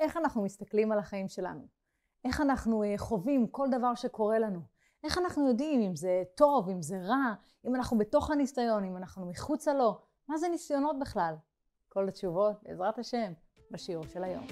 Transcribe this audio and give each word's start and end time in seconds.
איך 0.00 0.16
אנחנו 0.16 0.42
מסתכלים 0.42 0.92
על 0.92 0.98
החיים 0.98 1.28
שלנו, 1.28 1.66
איך 2.24 2.40
אנחנו 2.40 2.82
אה, 2.82 2.94
חווים 2.98 3.46
כל 3.46 3.68
דבר 3.70 3.94
שקורה 3.94 4.38
לנו, 4.38 4.60
איך 5.04 5.18
אנחנו 5.18 5.48
יודעים 5.48 5.80
אם 5.80 5.96
זה 5.96 6.22
טוב, 6.36 6.68
אם 6.68 6.82
זה 6.82 7.00
רע, 7.02 7.34
אם 7.66 7.74
אנחנו 7.74 7.98
בתוך 7.98 8.30
הניסיון, 8.30 8.84
אם 8.84 8.96
אנחנו 8.96 9.26
מחוצה 9.26 9.74
לו, 9.74 9.98
מה 10.28 10.38
זה 10.38 10.48
ניסיונות 10.48 10.98
בכלל? 10.98 11.34
כל 11.88 12.08
התשובות, 12.08 12.62
בעזרת 12.62 12.98
השם, 12.98 13.32
בשיעור 13.70 14.06
של 14.06 14.24
היום. 14.24 14.46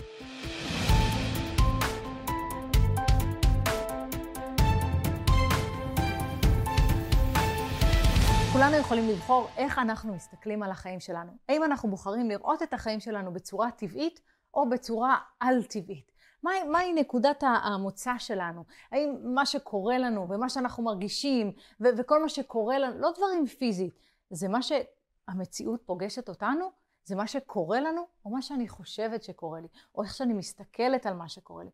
כולנו 8.52 8.76
יכולים 8.76 9.08
לבחור 9.08 9.48
איך 9.56 9.78
אנחנו 9.78 10.14
מסתכלים 10.14 10.62
על 10.62 10.70
החיים 10.70 11.00
שלנו. 11.00 11.32
האם 11.48 11.64
אנחנו 11.64 11.90
בוחרים 11.90 12.28
לראות 12.28 12.62
את 12.62 12.74
החיים 12.74 13.00
שלנו 13.00 13.32
בצורה 13.32 13.70
טבעית 13.70 14.20
או 14.58 14.68
בצורה 14.68 15.18
על-טבעית. 15.40 16.12
מהי, 16.42 16.62
מהי 16.62 16.92
נקודת 16.92 17.42
המוצא 17.64 18.12
שלנו? 18.18 18.64
האם 18.92 19.16
מה 19.22 19.46
שקורה 19.46 19.98
לנו 19.98 20.28
ומה 20.30 20.48
שאנחנו 20.48 20.82
מרגישים 20.82 21.52
ו- 21.80 21.88
וכל 21.98 22.22
מה 22.22 22.28
שקורה 22.28 22.78
לנו, 22.78 22.98
לא 22.98 23.10
דברים 23.16 23.46
פיזית, 23.46 23.94
זה 24.30 24.48
מה 24.48 24.58
שהמציאות 24.62 25.82
פוגשת 25.86 26.28
אותנו? 26.28 26.70
זה 27.04 27.16
מה 27.16 27.26
שקורה 27.26 27.80
לנו 27.80 28.06
או 28.24 28.30
מה 28.30 28.42
שאני 28.42 28.68
חושבת 28.68 29.22
שקורה 29.22 29.60
לי? 29.60 29.68
או 29.94 30.02
איך 30.02 30.14
שאני 30.14 30.32
מסתכלת 30.32 31.06
על 31.06 31.14
מה 31.14 31.28
שקורה 31.28 31.64
לי? 31.64 31.70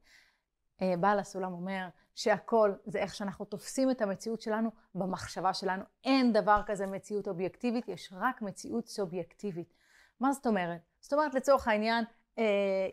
אה, 0.83 0.97
בעל 1.01 1.19
הסולם 1.19 1.53
אומר 1.53 1.89
שהכל 2.15 2.73
זה 2.87 2.99
איך 2.99 3.15
שאנחנו 3.15 3.45
תופסים 3.45 3.91
את 3.91 4.03
המציאות 4.03 4.41
שלנו 4.41 4.71
במחשבה 4.95 5.55
שלנו. 5.55 5.85
אין 6.05 6.33
דבר 6.33 6.61
כזה 6.67 6.87
מציאות 6.87 7.29
אובייקטיבית, 7.29 7.89
יש 7.89 8.13
רק 8.17 8.43
מציאות 8.43 8.87
סובייקטיבית. 8.87 9.75
מה 10.21 10.33
זאת 10.33 10.47
אומרת? 10.47 10.81
זאת 11.01 11.13
אומרת, 11.13 11.35
לצורך 11.35 11.69
העניין, 11.69 12.05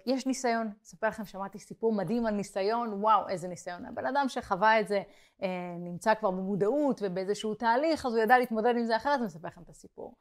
יש 0.06 0.26
ניסיון, 0.26 0.72
אספר 0.84 1.08
לכם, 1.08 1.26
שמעתי 1.26 1.60
סיפור 1.60 1.94
מדהים 1.94 2.26
על 2.26 2.34
ניסיון, 2.34 2.94
וואו, 2.94 3.30
איזה 3.30 3.48
ניסיון. 3.48 3.86
הבן 3.86 4.06
אדם 4.06 4.26
שחווה 4.30 4.80
את 4.80 4.88
זה 4.88 5.02
אה, 5.44 5.48
נמצא 5.80 6.14
כבר 6.16 6.32
במודעות 6.32 7.00
ובאיזשהו 7.04 7.56
תהליך, 7.56 8.06
אז 8.06 8.14
הוא 8.14 8.22
ידע 8.24 8.38
להתמודד 8.38 8.74
עם 8.78 8.86
זה 8.86 8.96
אחרת, 8.96 9.20
אני 9.20 9.28
אספר 9.28 9.48
לכם 9.48 9.62
את 9.62 9.70
הסיפור. 9.70 10.16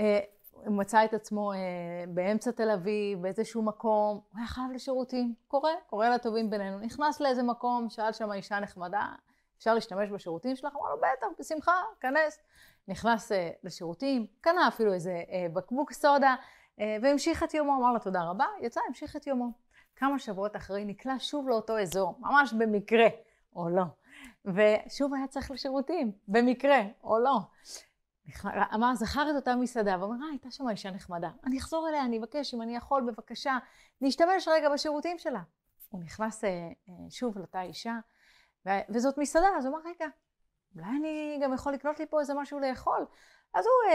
אה, 0.00 0.20
הוא 0.52 0.76
מצא 0.76 1.04
את 1.04 1.14
עצמו 1.14 1.52
באמצע 2.08 2.50
תל 2.50 2.70
אביב, 2.70 3.22
באיזשהו 3.22 3.62
מקום, 3.62 4.20
הוא 4.30 4.38
היה 4.38 4.46
חייב 4.46 4.70
לשירותים, 4.74 5.34
קורה, 5.48 5.72
קורה 5.86 6.10
לטובים 6.10 6.50
בינינו. 6.50 6.78
נכנס 6.78 7.20
לאיזה 7.20 7.42
מקום, 7.42 7.90
שאל 7.90 8.12
שם 8.12 8.32
אישה 8.32 8.60
נחמדה, 8.60 9.06
אפשר 9.58 9.74
להשתמש 9.74 10.10
בשירותים 10.10 10.56
שלך? 10.56 10.76
אמר 10.76 10.90
לו, 10.90 10.96
בטח, 10.96 11.26
בשמחה, 11.38 11.80
כנס. 12.00 12.38
נכנס 12.88 13.32
לשירותים, 13.64 14.26
קנה 14.40 14.68
אפילו 14.68 14.92
איזה 14.92 15.22
בקבוק 15.52 15.92
סודה, 15.92 16.28
אה, 16.28 16.34
והמשיך 17.02 17.42
את 17.42 17.54
יומו, 17.54 17.76
אמר 17.76 17.92
לה 17.92 17.98
תודה 17.98 18.22
רבה, 18.22 18.46
יצא, 18.60 18.80
המשיך 18.88 19.16
את 19.16 19.26
יומו. 19.26 19.52
כמה 19.96 20.18
שבועות 20.18 20.56
אחרי 20.56 20.84
נקלע 20.84 21.14
שוב 21.18 21.48
לאותו 21.48 21.78
אזור, 21.78 22.14
ממש 22.18 22.52
במקרה, 22.52 23.06
או 23.56 23.68
לא. 23.68 23.84
ושוב 24.44 25.14
היה 25.14 25.26
צריך 25.26 25.50
לשירותים, 25.50 26.12
במקרה, 26.28 26.80
או 27.04 27.18
לא. 27.18 27.38
אמר, 28.74 28.94
זכר 28.94 29.30
את 29.30 29.36
אותה 29.36 29.56
מסעדה, 29.56 29.96
ואומר, 30.00 30.24
אה, 30.24 30.30
הייתה 30.30 30.50
שם 30.50 30.68
אישה 30.68 30.90
נחמדה. 30.90 31.30
אני 31.44 31.58
אחזור 31.58 31.88
אליה, 31.88 32.04
אני 32.04 32.18
אבקש, 32.18 32.54
אם 32.54 32.62
אני 32.62 32.76
יכול, 32.76 33.02
בבקשה, 33.02 33.58
להשתמש 34.00 34.48
רגע 34.48 34.68
בשירותים 34.68 35.18
שלה. 35.18 35.42
הוא 35.90 36.00
נכנס 36.00 36.44
אה, 36.44 36.50
אה, 36.88 36.94
שוב 37.10 37.38
לאותה 37.38 37.62
אישה, 37.62 37.98
וזאת 38.88 39.18
מסעדה, 39.18 39.48
אז 39.58 39.66
הוא 39.66 39.74
אמר, 39.74 39.90
רגע, 39.90 40.06
אולי 40.76 40.88
אני 41.00 41.38
גם 41.42 41.52
יכול 41.52 41.72
לקנות 41.72 41.98
לי 41.98 42.06
פה 42.06 42.20
איזה 42.20 42.34
משהו 42.34 42.60
לאכול. 42.60 43.06
אז 43.54 43.64
הוא 43.66 43.92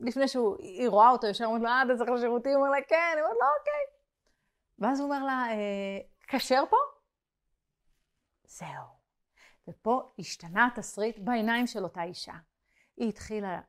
לפני 0.00 0.28
שהיא 0.28 0.88
רואה 0.88 1.10
אותו, 1.10 1.26
ישר 1.26 1.44
אומרת 1.44 1.62
לו, 1.62 1.68
אה, 1.68 1.82
אתה 1.82 1.96
צריך 1.96 2.10
לשירותים? 2.10 2.52
הוא 2.52 2.60
אומר 2.60 2.70
לה, 2.70 2.82
כן, 2.88 3.12
היא 3.14 3.22
אומרת 3.22 3.36
לו, 3.40 3.46
אוקיי. 3.58 3.82
ואז 4.78 5.00
הוא 5.00 5.06
אומר 5.06 5.24
לה, 5.24 5.46
אה, 5.50 5.98
כשר 6.28 6.64
פה? 6.70 6.76
זהו. 8.44 8.96
ופה 9.68 10.12
השתנה 10.18 10.66
התסריט 10.66 11.18
בעיניים 11.18 11.66
של 11.66 11.84
אותה 11.84 12.02
אישה. 12.02 12.34
היא 12.96 13.08
התחילה 13.08 13.60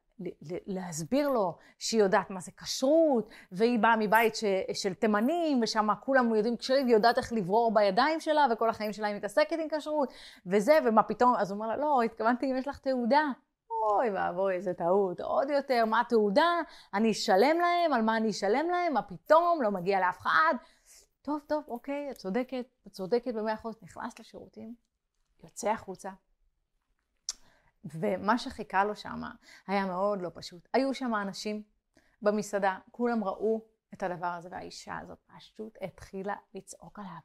להסביר 0.65 1.29
לו 1.29 1.57
שהיא 1.79 2.01
יודעת 2.01 2.29
מה 2.29 2.39
זה 2.39 2.51
כשרות, 2.57 3.29
והיא 3.51 3.79
באה 3.79 3.95
מבית 3.95 4.35
ש, 4.35 4.43
של 4.73 4.93
תימנים, 4.93 5.59
ושם 5.63 5.87
כולם 5.99 6.35
יודעים 6.35 6.57
כשרים, 6.57 6.85
והיא 6.85 6.95
יודעת 6.95 7.17
איך 7.17 7.33
לברור 7.33 7.73
בידיים 7.73 8.19
שלה, 8.19 8.45
וכל 8.51 8.69
החיים 8.69 8.93
שלה 8.93 9.07
היא 9.07 9.15
מתעסקת 9.15 9.57
עם 9.59 9.67
כשרות, 9.77 10.13
וזה, 10.45 10.79
ומה 10.85 11.03
פתאום, 11.03 11.35
אז 11.35 11.51
הוא 11.51 11.55
אומר 11.55 11.67
לה, 11.67 11.77
לא, 11.77 12.01
התכוונתי 12.05 12.51
אם 12.51 12.57
יש 12.57 12.67
לך 12.67 12.79
תעודה. 12.79 13.23
אוי 13.87 14.09
ואבוי, 14.09 14.55
איזה 14.55 14.73
טעות. 14.73 15.19
עוד 15.19 15.49
יותר, 15.49 15.85
מה 15.85 16.01
התעודה? 16.01 16.61
אני 16.93 17.11
אשלם 17.11 17.57
להם, 17.59 17.93
על 17.93 18.01
מה 18.01 18.17
אני 18.17 18.29
אשלם 18.29 18.69
להם? 18.69 18.93
מה 18.93 19.01
פתאום? 19.01 19.61
לא 19.61 19.71
מגיע 19.71 19.99
לאף 19.99 20.17
אחד. 20.17 20.53
טוב, 21.21 21.39
טוב, 21.47 21.63
אוקיי, 21.67 22.11
את 22.11 22.17
צודקת, 22.17 22.65
את 22.87 22.91
צודקת 22.91 23.33
במאה 23.33 23.53
אחוז. 23.53 23.75
נכנס 23.81 24.19
לשירותים, 24.19 24.75
יוצא 25.43 25.69
החוצה. 25.69 26.09
ומה 27.85 28.37
שחיכה 28.37 28.83
לו 28.83 28.95
שם 28.95 29.21
היה 29.67 29.85
מאוד 29.85 30.21
לא 30.21 30.29
פשוט. 30.33 30.67
היו 30.73 30.93
שם 30.93 31.15
אנשים 31.15 31.63
במסעדה, 32.21 32.77
כולם 32.91 33.23
ראו 33.23 33.61
את 33.93 34.03
הדבר 34.03 34.27
הזה, 34.27 34.49
והאישה 34.51 34.97
הזאת 34.97 35.17
פשוט 35.37 35.77
התחילה 35.81 36.35
לצעוק 36.53 36.99
עליו. 36.99 37.19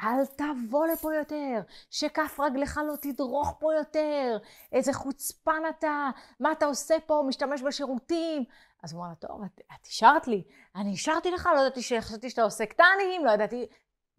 אל 0.00 0.26
תבוא 0.26 0.86
לפה 0.86 1.14
יותר, 1.14 1.60
שכף 1.90 2.40
רגלך 2.40 2.80
לא 2.86 2.94
תדרוך 3.00 3.56
פה 3.58 3.74
יותר, 3.74 4.38
איזה 4.72 4.92
חוצפן 4.92 5.62
אתה, 5.68 6.10
מה 6.40 6.52
אתה 6.52 6.66
עושה 6.66 6.94
פה, 7.06 7.22
משתמש 7.28 7.62
בשירותים. 7.62 8.44
אז 8.82 8.92
הוא 8.92 9.00
אמר 9.00 9.08
לה, 9.08 9.14
טוב, 9.14 9.42
את, 9.42 9.60
את 9.74 9.86
אישרת 9.86 10.28
לי, 10.28 10.44
אני 10.76 10.90
אישרתי 10.90 11.30
לך, 11.30 11.48
לא 11.54 11.60
ידעתי 11.60 11.82
שחשבתי 11.82 12.30
שאתה 12.30 12.42
עושה 12.42 12.66
קטנים, 12.66 13.24
לא 13.24 13.30
ידעתי... 13.30 13.66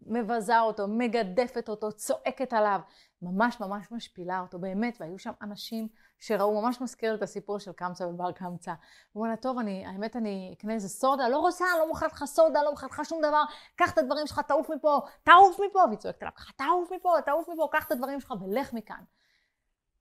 מבזה 0.02 0.60
אותו, 0.60 0.88
מגדפת 0.88 1.68
אותו, 1.68 1.92
צועקת 1.92 2.52
עליו, 2.52 2.80
ממש 3.22 3.60
ממש 3.60 3.92
משפילה 3.92 4.40
אותו, 4.40 4.58
באמת, 4.58 4.96
והיו 5.00 5.18
שם 5.18 5.32
אנשים 5.42 5.88
שראו, 6.18 6.62
ממש 6.62 6.80
מזכיר 6.80 7.14
את 7.14 7.22
הסיפור 7.22 7.58
של 7.58 7.72
קמצא 7.72 8.04
ובר 8.04 8.32
קמצא. 8.32 8.70
הוא 9.12 9.20
אומר 9.20 9.30
לה, 9.30 9.36
טוב, 9.36 9.58
אני, 9.58 9.86
האמת 9.86 10.16
אני 10.16 10.54
אקנה 10.58 10.74
איזה 10.74 10.88
סודה, 10.88 11.28
לא 11.28 11.38
רוצה, 11.38 11.64
לא 11.78 11.88
מוכרת 11.88 12.12
לך 12.12 12.24
סודה, 12.24 12.62
לא 12.62 12.70
מוכרת 12.70 12.90
לך 12.90 13.04
שום 13.04 13.18
דבר, 13.18 13.42
קח 13.76 13.92
את 13.92 13.98
הדברים 13.98 14.26
שלך, 14.26 14.40
תעוף 14.40 14.70
מפה, 14.70 15.00
תעוף 15.22 15.60
מפה, 15.70 15.78
והיא 15.86 15.98
צועקת 15.98 16.22
עליו 16.22 16.32
תעוף 16.56 16.92
מפה, 16.92 17.14
תעוף 17.24 17.48
מפה, 17.48 17.68
קח 17.72 17.86
את 17.86 17.92
הדברים 17.92 18.20
שלך 18.20 18.34
ולך 18.40 18.72
מכאן. 18.72 19.02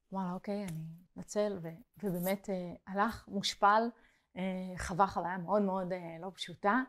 הוא 0.10 0.20
אמר 0.20 0.28
לה, 0.30 0.34
אוקיי, 0.34 0.64
אני 0.64 0.86
אנצל, 1.18 1.60
ובאמת 2.04 2.50
אה, 2.50 2.74
הלך 2.94 3.26
מושפל, 3.28 3.90
אה, 4.38 4.42
חווה 4.78 5.08
חוויה 5.08 5.38
מאוד 5.38 5.62
מאוד 5.62 5.94
אה, 5.94 6.18
לא 6.22 6.32
פשוטה, 6.36 6.82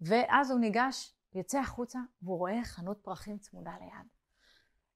ואז 0.00 0.50
הוא 0.50 0.60
ניגש, 0.60 1.14
יוצא 1.34 1.58
החוצה, 1.58 1.98
והוא 2.22 2.38
רואה 2.38 2.64
חנות 2.64 2.98
פרחים 3.02 3.38
צמודה 3.38 3.72
ליד. 3.80 4.06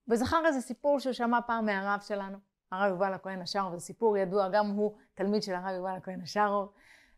וזכר 0.08 0.42
איזה 0.46 0.60
סיפור 0.60 1.00
שהוא 1.00 1.12
שמע 1.12 1.38
פעם 1.46 1.66
מהרב 1.66 2.00
שלנו, 2.00 2.38
הרב 2.72 2.90
יובל 2.90 3.12
הכהן 3.12 3.42
השארוב, 3.42 3.74
זה 3.74 3.80
סיפור 3.80 4.16
ידוע, 4.16 4.48
גם 4.48 4.66
הוא 4.66 4.96
תלמיד 5.14 5.42
של 5.42 5.54
הרב 5.54 5.74
יובל 5.76 5.96
הכהן 5.96 6.20
השארוב, 6.20 6.72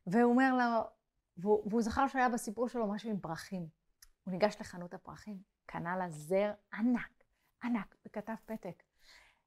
והוא 0.07 0.33
אומר 0.33 0.55
לו, 0.55 0.83
והוא, 1.37 1.63
והוא 1.71 1.83
זכר 1.83 2.09
שהיה 2.09 2.29
בסיפור 2.29 2.69
שלו 2.69 2.87
משהו 2.87 3.11
עם 3.11 3.21
פרחים. 3.21 3.67
הוא 4.25 4.33
ניגש 4.33 4.57
לחנות 4.61 4.95
הפרחים, 4.95 5.39
קנה 5.67 5.97
לה 5.97 6.11
זר 6.11 6.53
ענק, 6.75 7.25
ענק, 7.65 7.97
וכתב 8.07 8.35
פתק. 8.47 8.83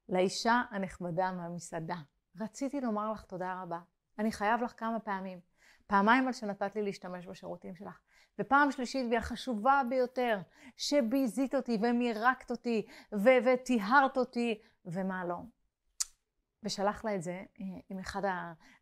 לאישה 0.08 0.62
הנחמדה 0.70 1.32
מהמסעדה, 1.32 1.96
רציתי 2.40 2.80
לומר 2.80 3.12
לך 3.12 3.22
תודה 3.22 3.62
רבה. 3.62 3.80
אני 4.18 4.32
חייב 4.32 4.62
לך 4.62 4.72
כמה 4.76 5.00
פעמים. 5.00 5.40
פעמיים 5.86 6.26
על 6.26 6.32
שנתת 6.32 6.76
לי 6.76 6.82
להשתמש 6.82 7.26
בשירותים 7.26 7.76
שלך. 7.76 8.00
ופעם 8.38 8.70
שלישית, 8.70 9.06
והיא 9.08 9.18
החשובה 9.18 9.82
ביותר, 9.88 10.38
שביזית 10.76 11.54
אותי 11.54 11.78
ומירקת 11.82 12.50
אותי 12.50 12.86
וטיהרת 13.44 14.16
אותי, 14.16 14.60
ומה 14.84 15.24
לא. 15.24 15.36
ושלח 16.62 17.04
לה 17.04 17.14
את 17.14 17.22
זה 17.22 17.42
אה, 17.60 17.64
עם 17.88 17.98
אחד 17.98 18.22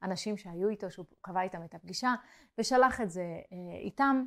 האנשים 0.03 0.37
שהיו 0.37 0.69
איתו, 0.69 0.91
שהוא 0.91 1.07
קבע 1.21 1.43
איתם 1.43 1.65
את 1.65 1.75
הפגישה, 1.75 2.15
ושלח 2.59 3.01
את 3.01 3.11
זה 3.11 3.23
אה, 3.23 3.79
איתם. 3.79 4.25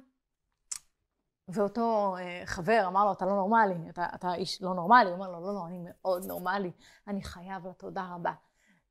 ואותו 1.47 2.17
אה, 2.17 2.41
חבר 2.45 2.83
אמר 2.87 3.05
לו, 3.05 3.11
אתה 3.11 3.25
לא 3.25 3.35
נורמלי, 3.35 3.89
אתה, 3.89 4.05
אתה 4.15 4.33
איש 4.33 4.61
לא 4.61 4.73
נורמלי. 4.73 5.05
הוא 5.05 5.13
אומר 5.13 5.31
לו, 5.31 5.41
לא, 5.41 5.53
לא, 5.53 5.67
אני 5.67 5.79
מאוד 5.83 6.25
נורמלי, 6.25 6.71
אני 7.07 7.23
חייב 7.23 7.67
לה 7.67 7.73
תודה 7.73 8.15
רבה. 8.15 8.33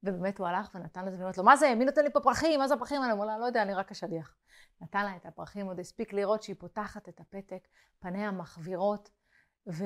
ובאמת 0.05 0.39
הוא 0.39 0.47
הלך 0.47 0.71
ונתן 0.75 1.05
לזה, 1.05 1.17
ואומרת 1.19 1.39
לו, 1.39 1.45
מה 1.45 1.57
זה, 1.57 1.75
מי 1.75 1.85
נותן 1.85 2.05
לי 2.05 2.11
פה 2.13 2.21
פרחים, 2.21 2.61
מה 2.61 2.69
זה 2.69 2.75
הפרחים 2.75 3.03
האלה? 3.03 3.13
הוא 3.13 3.23
אומר 3.23 3.33
לה, 3.33 3.39
לא 3.39 3.47
יודע, 3.47 3.63
אני 3.63 3.75
רק 3.75 3.91
השליח. 3.91 4.35
נתן 4.81 5.05
לה 5.05 5.17
את 5.17 5.27
הפרחים, 5.27 5.67
עוד 5.67 5.81
הספיק 5.81 6.13
לראות 6.13 6.43
שהיא 6.43 6.57
פותחת 6.59 7.09
את 7.09 7.21
הפתק, 7.21 7.69
פניה 7.99 8.31
מחווירות, 8.31 9.11
ו... 9.67 9.85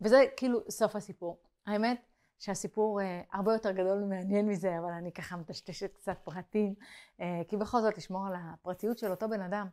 וזה 0.00 0.24
כאילו 0.36 0.60
סוף 0.70 0.96
הסיפור. 0.96 1.42
האמת, 1.66 2.13
שהסיפור 2.38 3.00
uh, 3.00 3.04
הרבה 3.32 3.52
יותר 3.52 3.70
גדול 3.70 4.02
ומעניין 4.02 4.46
מזה, 4.48 4.78
אבל 4.78 4.92
אני 4.92 5.12
ככה 5.12 5.36
מטשטשת 5.36 5.96
קצת 5.96 6.18
פרטים, 6.24 6.74
uh, 7.18 7.22
כי 7.48 7.56
בכל 7.56 7.80
זאת 7.80 7.98
לשמור 7.98 8.26
על 8.26 8.34
הפרטיות 8.36 8.98
של 8.98 9.10
אותו 9.10 9.28
בן 9.28 9.40
אדם. 9.40 9.68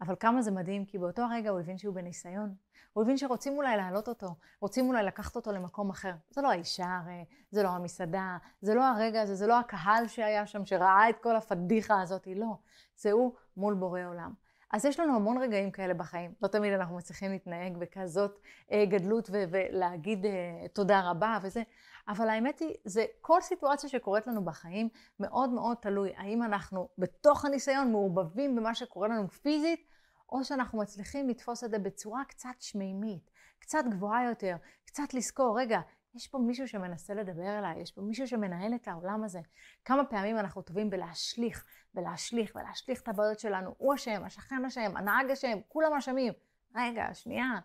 אבל 0.00 0.14
כמה 0.20 0.42
זה 0.42 0.50
מדהים, 0.50 0.84
כי 0.84 0.98
באותו 0.98 1.22
הרגע 1.22 1.50
הוא 1.50 1.60
הבין 1.60 1.78
שהוא 1.78 1.94
בניסיון. 1.94 2.54
הוא 2.92 3.02
הבין 3.02 3.16
שרוצים 3.16 3.56
אולי 3.56 3.76
להעלות 3.76 4.08
אותו, 4.08 4.34
רוצים 4.60 4.88
אולי 4.88 5.02
לקחת 5.02 5.36
אותו 5.36 5.52
למקום 5.52 5.90
אחר. 5.90 6.12
זה 6.30 6.42
לא 6.42 6.50
האישה 6.50 6.98
הרי, 7.02 7.24
זה 7.50 7.62
לא 7.62 7.68
המסעדה, 7.68 8.38
זה 8.60 8.74
לא 8.74 8.84
הרגע 8.84 9.22
הזה, 9.22 9.34
זה 9.34 9.46
לא 9.46 9.58
הקהל 9.58 10.08
שהיה 10.08 10.46
שם, 10.46 10.66
שראה 10.66 11.10
את 11.10 11.22
כל 11.22 11.36
הפדיחה 11.36 12.00
הזאת, 12.00 12.28
לא. 12.36 12.56
זה 12.96 13.12
הוא 13.12 13.32
מול 13.56 13.74
בורא 13.74 14.00
עולם. 14.08 14.32
אז 14.72 14.84
יש 14.84 15.00
לנו 15.00 15.16
המון 15.16 15.38
רגעים 15.38 15.70
כאלה 15.70 15.94
בחיים. 15.94 16.34
לא 16.42 16.48
תמיד 16.48 16.72
אנחנו 16.72 16.96
מצליחים 16.96 17.30
להתנהג 17.30 17.76
בכזאת 17.76 18.38
אה, 18.72 18.84
גדלות 18.84 19.28
ו- 19.32 19.44
ולהגיד 19.50 20.26
אה, 20.26 20.68
תודה 20.72 21.10
רבה 21.10 21.38
וזה, 21.42 21.62
אבל 22.08 22.28
האמת 22.28 22.58
היא, 22.58 22.74
זה 22.84 23.04
כל 23.20 23.40
סיטואציה 23.40 23.90
שקורית 23.90 24.26
לנו 24.26 24.44
בחיים 24.44 24.88
מאוד 25.20 25.50
מאוד 25.50 25.76
תלוי. 25.76 26.12
האם 26.16 26.42
אנחנו 26.42 26.88
בתוך 26.98 27.44
הניסיון 27.44 27.92
מעורבבים 27.92 28.56
במה 28.56 28.74
שקורה 28.74 29.08
לנו 29.08 29.28
פיזית, 29.28 29.86
או 30.32 30.44
שאנחנו 30.44 30.78
מצליחים 30.78 31.28
לתפוס 31.28 31.64
את 31.64 31.70
זה 31.70 31.78
בצורה 31.78 32.24
קצת 32.28 32.54
שמימית, 32.60 33.30
קצת 33.58 33.84
גבוהה 33.90 34.28
יותר, 34.28 34.56
קצת 34.84 35.14
לזכור, 35.14 35.60
רגע, 35.60 35.80
יש 36.16 36.28
פה 36.28 36.38
מישהו 36.38 36.68
שמנסה 36.68 37.14
לדבר 37.14 37.58
אליי, 37.58 37.80
יש 37.80 37.92
פה 37.92 38.02
מישהו 38.02 38.28
שמנהל 38.28 38.74
את 38.74 38.88
העולם 38.88 39.24
הזה. 39.24 39.40
כמה 39.84 40.04
פעמים 40.04 40.38
אנחנו 40.38 40.62
טובים 40.62 40.90
בלהשליך, 40.90 41.64
ולהשליך, 41.94 42.52
ולהשליך 42.54 43.02
את 43.02 43.08
הבעיות 43.08 43.38
שלנו. 43.38 43.74
הוא 43.78 43.94
אשם, 43.94 44.22
השכן 44.24 44.64
אשם, 44.64 44.96
הנהג 44.96 45.30
אשם, 45.30 45.58
כולם 45.68 45.92
אשמים. 45.92 46.32
רגע, 46.74 47.14
שנייה. 47.14 47.58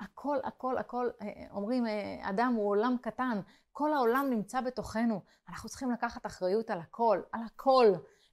הכל, 0.00 0.38
הכל, 0.44 0.78
הכל, 0.78 1.10
אה, 1.22 1.46
אומרים, 1.50 1.86
אה, 1.86 2.30
אדם 2.30 2.52
הוא 2.56 2.68
עולם 2.70 2.96
קטן, 3.02 3.40
כל 3.72 3.92
העולם 3.92 4.26
נמצא 4.30 4.60
בתוכנו. 4.60 5.22
אנחנו 5.48 5.68
צריכים 5.68 5.90
לקחת 5.90 6.26
אחריות 6.26 6.70
על 6.70 6.80
הכל, 6.80 7.20
על 7.32 7.40
הכל. 7.46 7.86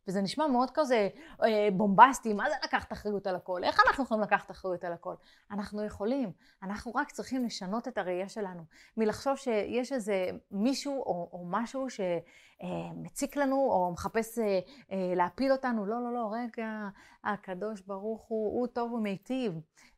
וזה 0.08 0.22
נשמע 0.22 0.48
מאוד 0.48 0.72
כזה 0.74 1.10
אה, 1.44 1.68
בומבסטי, 1.74 2.34
מה 2.34 2.50
זה 2.50 2.56
לקחת 2.64 2.94
אחריות 2.94 3.28
על 3.28 3.36
הכל? 3.36 3.64
איך 3.64 3.80
אנחנו 3.88 4.04
יכולים 4.04 4.24
לקחת 4.24 4.52
אחריות 4.52 4.84
על 4.84 4.94
הכל? 4.94 5.16
אנחנו 5.52 5.84
יכולים, 5.86 6.32
אנחנו 6.64 6.92
רק 6.96 7.12
צריכים 7.12 7.46
לשנות 7.46 7.88
את 7.88 7.98
הראייה 7.98 8.30
שלנו, 8.30 8.64
מלחשוב 8.98 9.36
שיש 9.36 9.94
איזה 9.94 10.30
מישהו 10.52 10.94
או, 10.94 11.30
או 11.34 11.46
משהו 11.50 11.88
שמציק 11.90 13.36
לנו 13.36 13.56
או 13.56 13.92
מחפש 13.94 14.40
אה, 14.40 14.60
אה, 14.92 15.16
להפיל 15.16 15.52
אותנו, 15.52 15.86
לא, 15.86 16.04
לא, 16.04 16.14
לא, 16.14 16.30
רגע, 16.32 16.90
הקדוש 17.24 17.82
ברוך 17.82 18.22
הוא, 18.28 18.60
הוא 18.60 18.68
טוב 18.68 18.94
ומיטיב. 18.94 19.54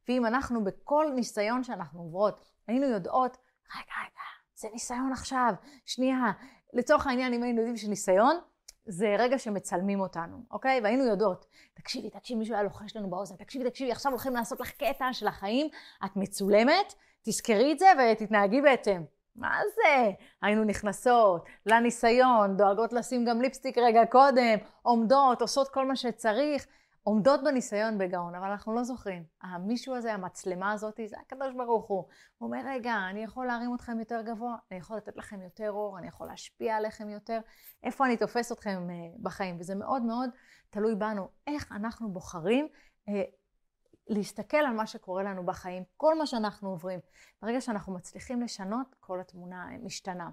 ואם 0.08 0.26
אנחנו 0.26 0.64
בכל 0.64 1.06
ניסיון 1.16 1.64
שאנחנו 1.64 2.00
עוברות, 2.00 2.40
היינו 2.68 2.88
יודעות, 2.88 3.38
רגע, 3.76 3.94
רגע, 4.02 4.24
זה 4.56 4.68
ניסיון 4.74 5.12
עכשיו, 5.12 5.54
שנייה, 5.86 6.32
לצורך 6.74 7.08
העניין, 7.08 7.34
אם 7.34 7.44
היינו 7.44 7.60
יודעים 7.60 7.78
שניסיון, 7.78 8.40
זה 8.86 9.16
רגע 9.20 9.40
שמצלמים 9.40 10.00
אותנו, 10.00 10.38
אוקיי? 10.52 10.80
והיינו 10.84 11.04
יודעות, 11.04 11.46
תקשיבי, 11.74 12.10
תקשיבי, 12.10 12.40
מישהו 12.40 12.54
היה 12.54 12.64
לוחש 12.64 12.96
לנו 12.96 13.10
באוזן, 13.10 13.36
תקשיבי, 13.36 13.70
תקשיבי, 13.70 13.92
עכשיו 13.92 14.12
הולכים 14.12 14.34
לעשות 14.34 14.60
לך 14.60 14.72
קטע 14.72 15.14
של 15.14 15.28
החיים, 15.28 15.68
את 16.06 16.16
מצולמת, 16.16 16.94
תזכרי 17.22 17.72
את 17.72 17.80
זה 17.80 17.86
ותתנהגי 18.12 18.62
בהתאם. 18.62 19.04
מה 19.36 19.60
זה? 19.76 20.12
היינו 20.42 20.64
נכנסות 20.64 21.46
לניסיון, 21.66 22.58
דואגות 22.58 22.94
לשים 22.94 23.26
גם 23.26 23.42
ליפסטיק 23.42 23.78
רגע 23.78 24.06
קודם, 24.06 24.58
עומדות, 24.82 25.42
עושות 25.42 25.70
כל 25.70 25.86
מה 25.88 25.96
שצריך. 25.96 26.66
עומדות 27.04 27.44
בניסיון 27.44 27.98
בגאון, 27.98 28.36
אבל 28.36 28.48
אנחנו 28.48 28.74
לא 28.74 28.84
זוכרים. 28.84 29.24
המישהו 29.42 29.96
הזה, 29.96 30.14
המצלמה 30.14 30.72
הזאת, 30.72 31.00
זה 31.06 31.16
הקדוש 31.20 31.54
ברוך 31.54 31.88
הוא. 31.88 32.08
הוא 32.38 32.48
אומר, 32.48 32.62
רגע, 32.66 32.96
אני 33.10 33.24
יכול 33.24 33.48
להרים 33.48 33.76
אתכם 33.76 34.00
יותר 34.00 34.22
גבוה, 34.26 34.56
אני 34.72 34.80
יכול 34.80 34.98
לתת 34.98 35.18
לכם 35.18 35.42
יותר 35.42 35.72
אור, 35.72 35.98
אני 36.00 36.08
יכול 36.08 36.28
להשפיע 36.28 36.76
עליכם 36.76 37.10
יותר. 37.10 37.40
איפה 37.84 38.06
אני 38.06 38.18
תופס 38.18 38.52
אתכם 38.52 38.90
אה, 38.90 38.96
בחיים? 39.22 39.58
וזה 39.60 39.76
מאוד 39.76 40.02
מאוד 40.02 40.30
תלוי 40.70 40.96
בנו. 40.96 41.28
איך 41.48 41.72
אנחנו 41.72 42.12
בוחרים 42.12 42.68
אה, 43.10 43.24
להסתכל 44.08 44.58
על 44.58 44.74
מה 44.74 44.88
שקורה 44.88 45.24
לנו 45.24 45.46
בחיים, 45.46 45.84
כל 45.98 46.18
מה 46.18 46.26
שאנחנו 46.26 46.70
עוברים. 46.70 47.00
ברגע 47.42 47.62
שאנחנו 47.62 47.94
מצליחים 47.94 48.42
לשנות, 48.42 48.96
כל 49.00 49.20
התמונה 49.20 49.68
משתנה. 49.82 50.30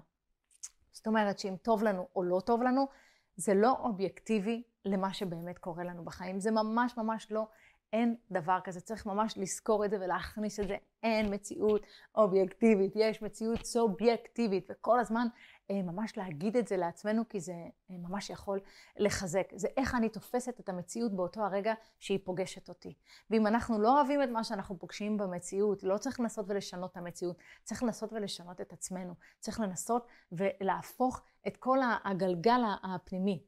זאת 0.91 1.07
אומרת 1.07 1.39
שאם 1.39 1.55
טוב 1.61 1.83
לנו 1.83 2.07
או 2.15 2.23
לא 2.23 2.39
טוב 2.45 2.63
לנו, 2.63 2.87
זה 3.35 3.53
לא 3.53 3.71
אובייקטיבי 3.79 4.63
למה 4.85 5.13
שבאמת 5.13 5.57
קורה 5.57 5.83
לנו 5.83 6.05
בחיים. 6.05 6.39
זה 6.39 6.51
ממש 6.51 6.97
ממש 6.97 7.27
לא, 7.31 7.47
אין 7.93 8.15
דבר 8.31 8.59
כזה. 8.63 8.81
צריך 8.81 9.05
ממש 9.05 9.37
לזכור 9.37 9.85
את 9.85 9.91
זה 9.91 9.97
ולהכניס 10.01 10.59
את 10.59 10.67
זה. 10.67 10.75
אין 11.03 11.33
מציאות 11.33 11.85
אובייקטיבית, 12.15 12.91
יש 12.95 13.21
מציאות 13.21 13.65
סובייקטיבית, 13.65 14.67
וכל 14.69 14.99
הזמן 14.99 15.27
אה, 15.71 15.81
ממש 15.81 16.17
להגיד 16.17 16.57
את 16.57 16.67
זה 16.67 16.77
לעצמנו, 16.77 17.29
כי 17.29 17.39
זה 17.39 17.53
אה, 17.91 17.95
ממש 17.97 18.29
יכול 18.29 18.59
לחזק. 18.97 19.47
זה 19.55 19.67
איך 19.77 19.95
אני 19.95 20.09
תופסת 20.09 20.59
את 20.59 20.69
המציאות 20.69 21.15
באותו 21.15 21.41
הרגע 21.41 21.73
שהיא 21.99 22.19
פוגשת 22.23 22.69
אותי. 22.69 22.93
ואם 23.29 23.47
אנחנו 23.47 23.81
לא 23.81 23.97
אוהבים 23.97 24.23
את 24.23 24.29
מה 24.29 24.43
שאנחנו 24.43 24.79
פוגשים 24.79 25.17
במציאות, 25.17 25.83
לא 25.83 25.97
צריך 25.97 26.19
לנסות 26.19 26.45
ולשנות 26.49 26.91
את 26.91 26.97
המציאות, 26.97 27.37
צריך 27.63 27.83
לנסות 27.83 28.13
ולשנות 28.13 28.61
את 28.61 28.73
עצמנו. 28.73 29.13
צריך 29.39 29.59
לנסות 29.59 30.07
ולהפוך 30.31 31.21
את 31.47 31.57
כל 31.57 31.79
הגלגל 32.03 32.61
הפנימי. 32.83 33.43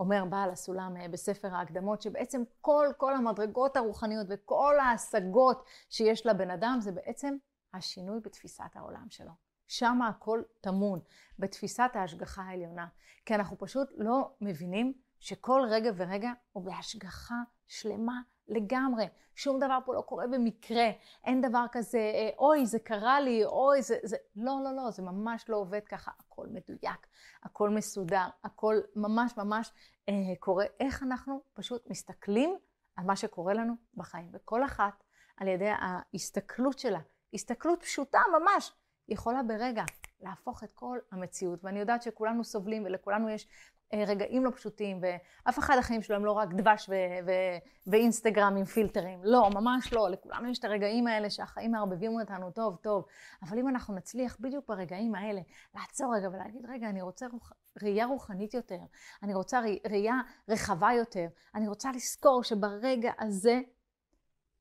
אומר 0.00 0.24
בעל 0.24 0.50
הסולם 0.50 0.96
אה, 0.96 1.08
בספר 1.08 1.54
ההקדמות, 1.54 2.02
שבעצם 2.02 2.42
כל, 2.60 2.86
כל 2.96 3.14
המדרגות 3.14 3.76
הרוחניות 3.76 4.26
וכל 4.30 4.78
ההשגות 4.78 5.64
שיש 5.90 6.26
לבן 6.26 6.50
אדם, 6.50 6.78
זה 6.80 6.92
בעצם 6.92 7.36
השינוי 7.74 8.20
בתפיסת 8.20 8.70
העולם 8.74 9.06
שלו. 9.10 9.30
שם 9.68 10.02
הכל 10.02 10.42
טמון, 10.60 11.00
בתפיסת 11.38 11.90
ההשגחה 11.94 12.42
העליונה. 12.42 12.86
כי 13.26 13.34
אנחנו 13.34 13.58
פשוט 13.58 13.88
לא 13.96 14.30
מבינים 14.40 14.92
שכל 15.18 15.62
רגע 15.70 15.90
ורגע 15.96 16.30
הוא 16.52 16.64
בהשגחה 16.64 17.42
שלמה 17.66 18.20
לגמרי. 18.50 19.08
שום 19.34 19.58
דבר 19.58 19.78
פה 19.84 19.94
לא 19.94 20.00
קורה 20.00 20.26
במקרה. 20.26 20.90
אין 21.24 21.40
דבר 21.40 21.64
כזה, 21.72 21.98
אה, 21.98 22.30
אוי, 22.38 22.66
זה 22.66 22.78
קרה 22.78 23.20
לי, 23.20 23.44
אוי, 23.44 23.82
זה... 23.82 23.96
זה... 24.02 24.16
לא, 24.36 24.60
לא, 24.64 24.76
לא, 24.76 24.90
זה 24.90 25.02
ממש 25.02 25.44
לא 25.48 25.56
עובד 25.56 25.84
ככה. 25.84 26.10
הכל 26.18 26.46
מדויק, 26.46 27.06
הכל 27.42 27.70
מסודר, 27.70 28.26
הכל 28.44 28.80
ממש 28.96 29.36
ממש 29.36 29.72
אה, 30.08 30.14
קורה. 30.38 30.64
איך 30.80 31.02
אנחנו 31.02 31.42
פשוט 31.52 31.90
מסתכלים 31.90 32.58
על 32.96 33.04
מה 33.04 33.16
שקורה 33.16 33.54
לנו 33.54 33.74
בחיים. 33.94 34.30
וכל 34.32 34.64
אחת, 34.64 35.04
על 35.36 35.48
ידי 35.48 35.70
ההסתכלות 35.78 36.78
שלה, 36.78 37.00
הסתכלות 37.34 37.82
פשוטה 37.82 38.18
ממש, 38.40 38.72
יכולה 39.08 39.42
ברגע 39.42 39.84
להפוך 40.20 40.64
את 40.64 40.72
כל 40.74 40.98
המציאות. 41.12 41.64
ואני 41.64 41.80
יודעת 41.80 42.02
שכולנו 42.02 42.44
סובלים 42.44 42.84
ולכולנו 42.84 43.28
יש 43.28 43.48
רגעים 43.94 44.44
לא 44.44 44.50
פשוטים, 44.50 45.00
ואף 45.02 45.58
אחד 45.58 45.76
החיים 45.78 46.02
שלו 46.02 46.16
הם 46.16 46.24
לא 46.24 46.32
רק 46.32 46.48
דבש 46.54 46.88
ו- 46.88 47.26
ו- 47.26 47.58
ואינסטגרם 47.86 48.56
עם 48.56 48.64
פילטרים. 48.64 49.20
לא, 49.22 49.50
ממש 49.54 49.92
לא. 49.92 50.08
לכולנו 50.10 50.50
יש 50.50 50.58
את 50.58 50.64
הרגעים 50.64 51.06
האלה 51.06 51.30
שהחיים 51.30 51.72
מערבבים 51.72 52.20
אותנו 52.20 52.50
טוב 52.50 52.76
טוב. 52.76 53.04
אבל 53.42 53.58
אם 53.58 53.68
אנחנו 53.68 53.94
נצליח 53.94 54.36
בדיוק 54.40 54.68
ברגעים 54.68 55.14
האלה 55.14 55.40
לעצור 55.74 56.14
רגע 56.16 56.28
ולהגיד, 56.28 56.66
רגע, 56.68 56.88
אני 56.88 57.02
רוצה 57.02 57.26
רוח... 57.32 57.52
ראייה 57.82 58.06
רוחנית 58.06 58.54
יותר, 58.54 58.80
אני 59.22 59.34
רוצה 59.34 59.60
ראייה 59.90 60.14
רחבה 60.48 60.90
יותר, 60.98 61.26
אני 61.54 61.68
רוצה 61.68 61.92
לזכור 61.92 62.44
שברגע 62.44 63.12
הזה 63.18 63.60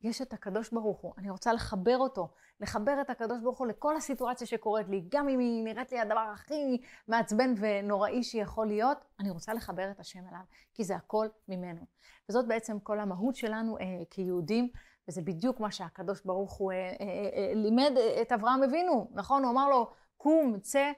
יש 0.01 0.22
את 0.22 0.34
הקדוש 0.34 0.69
ברוך 0.74 1.00
הוא, 1.00 1.13
אני 1.18 1.30
רוצה 1.30 1.54
לחבר 1.54 1.98
אותו, 1.98 2.28
לחבר 2.60 3.02
את 3.02 3.09
הקדוש 3.09 3.42
ברוך 3.42 3.57
הוא 3.59 3.68
לכל 3.68 3.95
הסיטואציה 3.95 4.47
שקורית 4.47 4.88
לי, 4.90 5.06
גם 5.09 5.30
אם 5.30 5.40
היא 5.40 5.64
נראית 5.64 5.92
לי 5.92 6.00
הדבר 6.00 6.30
הכי 6.33 6.81
מעצבן 7.07 7.54
ונוראי 7.57 8.23
שיכול 8.23 8.68
להיות, 8.68 8.97
אני 9.19 9.30
רוצה 9.30 9.54
לחבר 9.54 9.92
את 9.92 10.00
השם 10.00 10.28
אליו, 10.28 10.42
כי 10.73 10.83
זה 10.83 10.95
הכל 10.95 11.28
ממנו. 11.47 11.81
וזאת 12.30 12.47
בעצם 12.47 12.80
כל 12.80 13.00
המהות 13.00 13.35
שלנו 13.35 13.78
אה, 13.78 13.83
כיהודים, 14.09 14.69
וזה 15.09 15.21
בדיוק 15.21 15.59
מה 15.59 15.71
שהקדוש 15.71 16.21
ברוך 16.26 16.54
הוא 16.54 16.71
אה, 16.71 16.78
אה, 16.78 16.94
אה, 17.33 17.54
לימד 17.56 17.92
את 18.21 18.31
אברהם 18.31 18.64
אבינו, 18.64 19.12
נכון? 19.14 19.44
הוא 19.44 19.52
אמר 19.52 19.69
לו, 19.69 19.92
קום, 20.18 20.59
צא, 20.59 20.92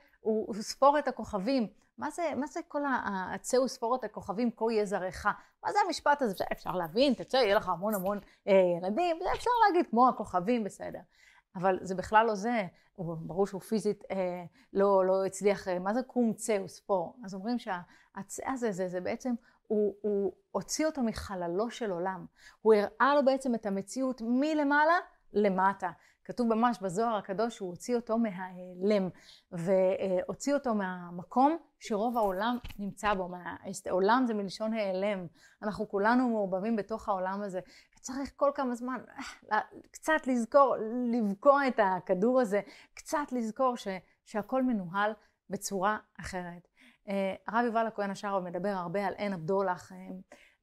וספור 0.49 0.99
את 0.99 1.07
הכוכבים. 1.07 1.67
מה 2.01 2.09
זה, 2.09 2.23
מה 2.35 2.47
זה 2.47 2.59
כל 2.67 2.81
הצא 3.33 3.57
וספור 3.57 3.95
את 3.95 4.03
הכוכבים, 4.03 4.51
כה 4.55 4.65
יהיה 4.71 4.85
זרעך? 4.85 5.25
מה 5.63 5.71
זה 5.71 5.77
המשפט 5.85 6.21
הזה? 6.21 6.43
אפשר 6.51 6.71
להבין, 6.71 7.13
תצא, 7.13 7.37
יהיה 7.37 7.55
לך 7.55 7.69
המון 7.69 7.95
המון 7.95 8.19
אה, 8.47 8.53
ילדים, 8.77 9.17
זה 9.23 9.29
אפשר 9.33 9.49
להגיד 9.67 9.89
כמו 9.89 10.09
הכוכבים, 10.09 10.63
בסדר. 10.63 10.99
אבל 11.55 11.79
זה 11.81 11.95
בכלל 11.95 12.25
לא 12.25 12.35
זה, 12.35 12.67
הוא, 12.95 13.17
ברור 13.19 13.47
שהוא 13.47 13.61
פיזית 13.61 14.03
אה, 14.11 14.43
לא, 14.73 15.05
לא 15.05 15.25
הצליח, 15.25 15.67
אה, 15.67 15.79
מה 15.79 15.93
זה 15.93 16.03
קום 16.03 16.33
צא 16.33 16.57
וספור? 16.65 17.17
אז 17.25 17.33
אומרים 17.33 17.59
שהצא 17.59 18.43
הזה, 18.49 18.71
זה, 18.71 18.87
זה 18.87 19.01
בעצם, 19.01 19.33
הוא, 19.67 19.95
הוא 20.01 20.33
הוציא 20.51 20.85
אותו 20.85 21.03
מחללו 21.03 21.69
של 21.71 21.91
עולם. 21.91 22.25
הוא 22.61 22.73
הראה 22.73 23.15
לו 23.15 23.25
בעצם 23.25 23.55
את 23.55 23.65
המציאות 23.65 24.21
מלמעלה 24.25 24.99
למטה. 25.33 25.91
כתוב 26.25 26.53
ממש 26.53 26.79
בזוהר 26.81 27.15
הקדוש 27.15 27.55
שהוא 27.55 27.69
הוציא 27.69 27.95
אותו 27.95 28.17
מההיעלם 28.17 29.09
והוציא 29.51 30.53
אותו 30.53 30.75
מהמקום 30.75 31.57
שרוב 31.79 32.17
העולם 32.17 32.57
נמצא 32.79 33.13
בו. 33.13 33.29
עולם 33.89 34.23
זה 34.27 34.33
מלשון 34.33 34.73
העלם. 34.73 35.27
אנחנו 35.61 35.89
כולנו 35.89 36.29
מעורבבים 36.29 36.75
בתוך 36.75 37.09
העולם 37.09 37.41
הזה. 37.41 37.59
וצריך 37.97 38.31
כל 38.35 38.51
כמה 38.55 38.75
זמן 38.75 38.97
אה, 39.51 39.59
קצת 39.91 40.27
לזכור, 40.27 40.75
לבקוע 41.11 41.67
את 41.67 41.79
הכדור 41.83 42.41
הזה, 42.41 42.61
קצת 42.93 43.31
לזכור 43.31 43.77
ש, 43.77 43.87
שהכל 44.25 44.63
מנוהל 44.63 45.13
בצורה 45.49 45.97
אחרת. 46.19 46.67
אה, 47.07 47.35
הרב 47.47 47.65
יובל 47.65 47.87
הכהן 47.87 48.11
השארוב 48.11 48.43
מדבר 48.43 48.69
הרבה 48.69 49.07
על 49.07 49.13
עין 49.13 49.33
הבדולח. 49.33 49.91
אה, 49.91 49.97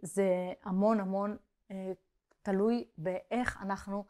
זה 0.02 0.26
המון 0.64 1.00
המון 1.00 1.36
תלוי 2.42 2.88
באיך 2.98 3.58
אנחנו 3.62 4.04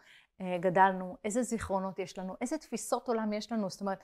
גדלנו, 0.61 1.17
איזה 1.25 1.43
זיכרונות 1.43 1.99
יש 1.99 2.19
לנו, 2.19 2.35
איזה 2.41 2.59
תפיסות 2.59 3.09
עולם 3.09 3.33
יש 3.33 3.53
לנו. 3.53 3.71
זאת 3.71 3.81
אומרת, 3.81 3.99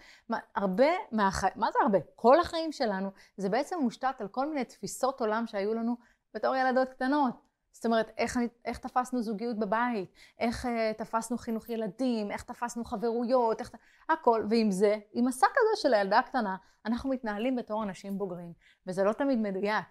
הרבה 0.54 0.88
מהחיים, 1.12 1.52
מה 1.56 1.70
זה 1.72 1.78
הרבה? 1.82 1.98
כל 2.14 2.40
החיים 2.40 2.72
שלנו, 2.72 3.10
זה 3.36 3.48
בעצם 3.48 3.78
מושתת 3.82 4.20
על 4.20 4.28
כל 4.28 4.48
מיני 4.48 4.64
תפיסות 4.64 5.20
עולם 5.20 5.46
שהיו 5.46 5.74
לנו 5.74 5.96
בתור 6.34 6.56
ילדות 6.56 6.88
קטנות. 6.88 7.34
זאת 7.72 7.86
אומרת, 7.86 8.10
איך, 8.18 8.38
איך 8.64 8.78
תפסנו 8.78 9.22
זוגיות 9.22 9.58
בבית, 9.58 10.12
איך 10.38 10.64
uh, 10.64 10.68
תפסנו 10.98 11.38
חינוך 11.38 11.68
ילדים, 11.68 12.30
איך 12.30 12.42
תפסנו 12.42 12.84
חברויות, 12.84 13.60
איך... 13.60 13.70
הכל. 14.08 14.46
ועם 14.50 14.70
זה, 14.70 14.96
עם 15.12 15.28
השק 15.28 15.46
הזה 15.46 15.82
של 15.82 15.94
הילדה 15.94 16.18
הקטנה, 16.18 16.56
אנחנו 16.86 17.10
מתנהלים 17.10 17.56
בתור 17.56 17.82
אנשים 17.82 18.18
בוגרים. 18.18 18.52
וזה 18.86 19.04
לא 19.04 19.12
תמיד 19.12 19.38
מדויק. 19.38 19.84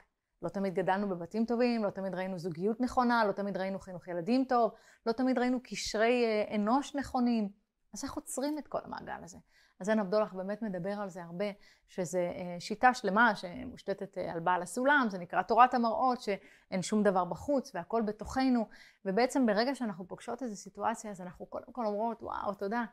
לא 0.43 0.49
תמיד 0.49 0.73
גדלנו 0.73 1.09
בבתים 1.09 1.45
טובים, 1.45 1.83
לא 1.83 1.89
תמיד 1.89 2.15
ראינו 2.15 2.39
זוגיות 2.39 2.81
נכונה, 2.81 3.25
לא 3.25 3.31
תמיד 3.31 3.57
ראינו 3.57 3.79
חינוך 3.79 4.07
ילדים 4.07 4.45
טוב, 4.45 4.71
לא 5.05 5.11
תמיד 5.11 5.39
ראינו 5.39 5.59
קשרי 5.63 6.25
uh, 6.25 6.55
אנוש 6.55 6.95
נכונים. 6.95 7.49
אז 7.93 8.03
איך 8.03 8.13
עוצרים 8.13 8.57
את 8.57 8.67
כל 8.67 8.79
המעגל 8.83 9.23
הזה? 9.23 9.37
אז 9.79 9.89
עין 9.89 9.99
הבדולח 9.99 10.33
באמת 10.33 10.61
מדבר 10.61 10.91
על 11.01 11.09
זה 11.09 11.23
הרבה, 11.23 11.45
שזו 11.87 12.17
אה, 12.17 12.55
שיטה 12.59 12.93
שלמה 12.93 13.35
שמושתתת 13.35 14.17
אה, 14.17 14.33
על 14.33 14.39
בעל 14.39 14.61
הסולם, 14.61 15.07
זה 15.09 15.17
נקרא 15.17 15.41
תורת 15.41 15.73
המראות, 15.73 16.21
שאין 16.21 16.81
שום 16.81 17.03
דבר 17.03 17.25
בחוץ 17.25 17.75
והכל 17.75 18.01
בתוכנו, 18.01 18.67
ובעצם 19.05 19.45
ברגע 19.45 19.75
שאנחנו 19.75 20.07
פוגשות 20.07 20.43
איזו 20.43 20.55
סיטואציה, 20.55 21.11
אז 21.11 21.21
אנחנו 21.21 21.45
קודם 21.45 21.73
כל 21.73 21.85
אומרות, 21.85 22.23
וואו, 22.23 22.53
תודה. 22.53 22.83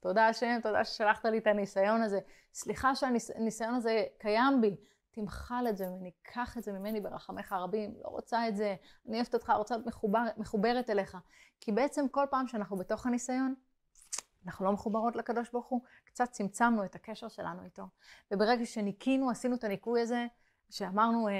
תודה 0.00 0.28
השם, 0.28 0.58
תודה 0.62 0.84
ששלחת 0.84 1.24
לי 1.24 1.38
את 1.38 1.46
הניסיון 1.46 2.02
הזה. 2.02 2.18
סליחה 2.54 2.94
שהניסיון 2.94 3.74
הזה 3.74 4.04
קיים 4.18 4.60
בי. 4.60 4.76
תמחל 5.16 5.66
את 5.68 5.76
זה 5.76 5.88
ממני, 5.88 6.10
קח 6.22 6.58
את 6.58 6.62
זה 6.62 6.72
ממני 6.72 7.00
ברחמך 7.00 7.52
הרבים, 7.52 7.94
לא 8.04 8.08
רוצה 8.08 8.48
את 8.48 8.56
זה, 8.56 8.76
אני 9.08 9.16
אוהבת 9.16 9.34
אותך, 9.34 9.50
רוצה 9.50 9.76
להיות 9.76 9.86
מחובר, 9.86 10.24
מחוברת 10.36 10.90
אליך. 10.90 11.16
כי 11.60 11.72
בעצם 11.72 12.08
כל 12.10 12.26
פעם 12.30 12.48
שאנחנו 12.48 12.76
בתוך 12.76 13.06
הניסיון, 13.06 13.54
אנחנו 14.46 14.64
לא 14.64 14.72
מחוברות 14.72 15.16
לקדוש 15.16 15.50
ברוך 15.50 15.66
הוא, 15.66 15.80
קצת 16.04 16.30
צמצמנו 16.30 16.84
את 16.84 16.94
הקשר 16.94 17.28
שלנו 17.28 17.64
איתו. 17.64 17.82
וברגע 18.30 18.66
שניקינו, 18.66 19.30
עשינו 19.30 19.56
את 19.56 19.64
הניקוי 19.64 20.00
הזה, 20.00 20.26
שאמרנו, 20.70 21.28
אה, 21.28 21.32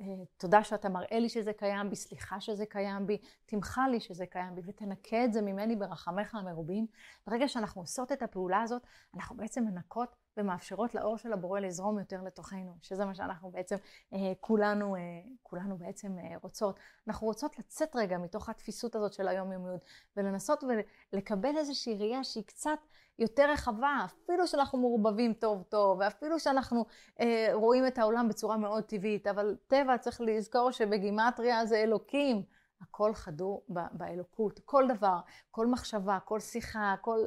אה, 0.00 0.04
תודה 0.36 0.64
שאתה 0.64 0.88
מראה 0.88 1.18
לי 1.18 1.28
שזה 1.28 1.52
קיים 1.52 1.90
בי, 1.90 1.96
סליחה 1.96 2.40
שזה 2.40 2.66
קיים 2.66 3.06
בי, 3.06 3.18
תמחה 3.46 3.88
לי 3.88 4.00
שזה 4.00 4.26
קיים 4.26 4.54
בי, 4.54 4.62
ותנקה 4.64 5.24
את 5.24 5.32
זה 5.32 5.42
ממני 5.42 5.76
ברחמיך 5.76 6.34
המרובים. 6.34 6.86
ברגע 7.26 7.48
שאנחנו 7.48 7.80
עושות 7.80 8.12
את 8.12 8.22
הפעולה 8.22 8.62
הזאת, 8.62 8.82
אנחנו 9.14 9.36
בעצם 9.36 9.64
מנקות 9.64 10.16
ומאפשרות 10.36 10.94
לאור 10.94 11.16
של 11.16 11.32
הבורא 11.32 11.60
לזרום 11.60 11.98
יותר 11.98 12.22
לתוכנו, 12.22 12.74
שזה 12.82 13.04
מה 13.04 13.14
שאנחנו 13.14 13.50
בעצם 13.50 13.76
אה, 14.14 14.32
כולנו, 14.40 14.96
אה, 14.96 15.00
כולנו 15.42 15.78
בעצם 15.78 16.18
אה, 16.18 16.36
רוצות. 16.42 16.80
אנחנו 17.08 17.26
רוצות 17.26 17.58
לצאת 17.58 17.96
רגע 17.96 18.18
מתוך 18.18 18.48
התפיסות 18.48 18.96
הזאת 18.96 19.12
של 19.12 19.28
היומיומיות, 19.28 19.80
ולנסות 20.16 20.64
ולקבל 21.12 21.56
איזושהי 21.56 21.94
ראייה 21.94 22.24
שהיא 22.24 22.44
קצת 22.44 22.78
יותר 23.18 23.50
רחבה, 23.50 23.98
אפילו 24.04 24.46
שאנחנו 24.46 24.78
מעורבבים 24.78 25.32
טוב 25.34 25.62
טוב, 25.62 25.98
ואפילו 26.00 26.40
שאנחנו 26.40 26.84
אה, 27.20 27.48
רואים 27.52 27.86
את 27.86 27.98
העולם 27.98 28.28
בצורה 28.28 28.56
מאוד 28.56 28.84
טבעית, 28.84 29.26
אבל 29.26 29.56
טבע 29.66 29.98
צריך 29.98 30.20
לזכור 30.20 30.70
שבגימטריה 30.70 31.66
זה 31.66 31.76
אלוקים. 31.76 32.42
הכל 32.82 33.14
חדור 33.14 33.64
באלוקות, 33.68 34.60
כל 34.64 34.84
דבר, 34.88 35.20
כל 35.50 35.66
מחשבה, 35.66 36.18
כל 36.24 36.40
שיחה, 36.40 36.94
כל, 37.00 37.18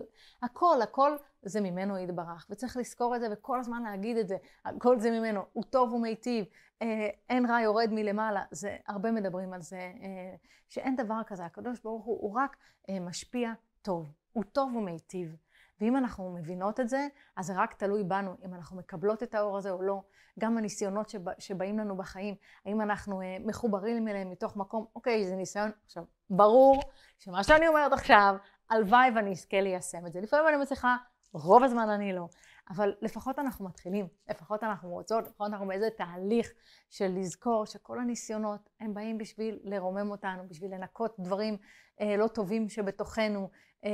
הכל, 0.42 0.82
הכל 0.82 1.16
זה 1.44 1.62
ממנו 1.62 1.98
יתברך. 1.98 2.48
וצריך 2.50 2.78
לזכור 2.78 3.16
את 3.16 3.22
זה 3.22 3.28
וכל 3.32 3.60
הזמן 3.60 3.84
להגיד 3.84 4.18
את 4.18 4.28
זה, 4.28 4.38
הכל 4.66 5.00
זה 5.00 5.12
ממנו, 5.12 5.42
הוא 5.54 5.64
טוב 5.64 5.94
ומיטיב, 5.94 6.46
אה, 6.82 7.10
אין 7.30 7.46
רע 7.46 7.62
יורד 7.62 7.90
מלמעלה, 7.92 8.44
זה, 8.52 8.78
הרבה 8.88 9.12
מדברים 9.12 9.54
על 9.54 9.62
זה, 9.62 9.78
אה, 9.78 10.36
שאין 10.70 10.96
דבר 10.96 11.22
כזה, 11.28 11.46
הקדוש 11.46 11.80
ברוך 11.80 12.06
הוא, 12.06 12.18
הוא 12.22 12.36
רק 12.36 12.58
אה, 12.90 13.00
משפיע 13.00 13.54
טוב, 13.82 14.12
הוא 14.34 14.44
טוב 14.44 14.76
ומיטיב. 14.76 15.36
ואם 15.82 15.98
אנחנו 15.98 16.34
מבינות 16.34 16.80
את 16.80 16.90
זה, 16.90 17.08
אז 17.36 17.46
זה 17.46 17.54
רק 17.56 17.74
תלוי 17.74 18.04
בנו, 18.04 18.36
אם 18.46 18.54
אנחנו 18.54 18.78
מקבלות 18.78 19.24
את 19.24 19.36
האור 19.36 19.58
הזה 19.58 19.72
או 19.72 19.82
לא. 19.82 20.02
גם 20.40 20.58
הניסיונות 20.58 21.10
שבא, 21.10 21.32
שבאים 21.40 21.80
לנו 21.80 21.98
בחיים, 21.98 22.36
האם 22.66 22.82
אנחנו 22.82 23.22
אה, 23.22 23.38
מחוברים 23.46 24.08
אליהם 24.08 24.32
מתוך 24.32 24.58
מקום, 24.58 24.86
אוקיי, 24.96 25.28
זה 25.28 25.36
ניסיון. 25.36 25.72
עכשיו, 25.86 26.04
ברור 26.30 26.84
שמה 27.20 27.44
שאני 27.44 27.68
אומרת 27.68 27.94
עכשיו, 27.94 28.36
הלוואי 28.70 29.10
ואני 29.16 29.32
אזכה 29.32 29.62
ליישם 29.62 30.08
את 30.08 30.14
זה. 30.14 30.22
לפעמים 30.22 30.48
אני 30.48 30.58
מצליחה, 30.58 30.96
רוב 31.34 31.64
הזמן 31.64 31.90
אני 31.90 32.14
לא. 32.14 32.28
אבל 32.70 32.94
לפחות 33.02 33.40
אנחנו 33.40 33.66
מתחילים, 33.66 34.08
לפחות 34.30 34.64
אנחנו 34.64 34.90
רוצות, 34.90 35.28
לפחות 35.28 35.52
אנחנו 35.52 35.68
באיזה 35.68 35.90
תהליך 35.98 36.54
של 36.90 37.08
לזכור 37.08 37.66
שכל 37.66 38.00
הניסיונות 38.00 38.70
הם 38.80 38.94
באים 38.94 39.18
בשביל 39.18 39.60
לרומם 39.64 40.12
אותנו, 40.12 40.48
בשביל 40.48 40.74
לנקות 40.74 41.16
דברים 41.20 41.58
אה, 42.02 42.18
לא 42.18 42.28
טובים 42.28 42.70
שבתוכנו, 42.70 43.50
אה, 43.86 43.90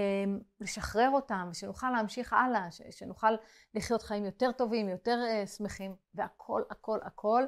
לשחרר 0.60 1.10
אותם, 1.10 1.50
שנוכל 1.54 1.92
להמשיך 1.92 2.34
הלאה, 2.34 2.72
ש, 2.72 2.82
שנוכל 2.90 3.32
לחיות 3.74 4.02
חיים 4.02 4.26
יותר 4.26 4.52
טובים, 4.52 4.90
יותר 4.90 5.20
אה, 5.28 5.48
שמחים, 5.48 5.96
והכל, 6.14 6.62
הכל, 6.70 7.00
הכל, 7.02 7.44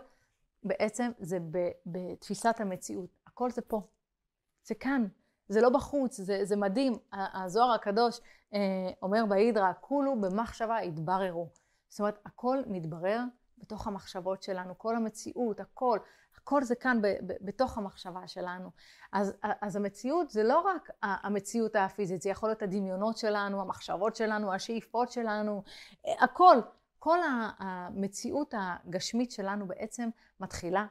בעצם 0.63 1.11
זה 1.19 1.37
בתפיסת 1.85 2.55
המציאות. 2.59 3.09
הכל 3.27 3.51
זה 3.51 3.61
פה, 3.61 3.81
זה 4.63 4.75
כאן. 4.75 5.07
זה 5.53 5.61
לא 5.61 5.69
בחוץ, 5.69 6.21
זה, 6.21 6.39
זה 6.43 6.55
מדהים. 6.55 6.93
הזוהר 7.13 7.71
הקדוש 7.71 8.19
אה, 8.53 8.59
אומר 9.01 9.25
בהידרה, 9.29 9.73
כולו 9.73 10.21
במחשבה 10.21 10.77
התבררו. 10.77 11.49
זאת 11.89 11.99
אומרת, 11.99 12.19
הכל 12.25 12.57
מתברר 12.67 13.19
בתוך 13.57 13.87
המחשבות 13.87 14.43
שלנו, 14.43 14.77
כל 14.77 14.95
המציאות, 14.95 15.59
הכל, 15.59 15.99
הכל 16.37 16.63
זה 16.63 16.75
כאן 16.75 17.01
ב, 17.01 17.07
ב, 17.07 17.33
בתוך 17.41 17.77
המחשבה 17.77 18.27
שלנו. 18.27 18.69
אז, 19.11 19.33
אז 19.61 19.75
המציאות 19.75 20.29
זה 20.29 20.43
לא 20.43 20.59
רק 20.59 20.89
המציאות 21.01 21.75
הפיזית, 21.75 22.21
זה 22.21 22.29
יכול 22.29 22.49
להיות 22.49 22.61
הדמיונות 22.61 23.17
שלנו, 23.17 23.61
המחשבות 23.61 24.15
שלנו, 24.15 24.53
השאיפות 24.53 25.11
שלנו, 25.11 25.63
הכל. 26.19 26.57
כל 26.99 27.19
המציאות 27.59 28.53
הגשמית 28.57 29.31
שלנו 29.31 29.67
בעצם 29.67 30.09
מתחילה 30.39 30.85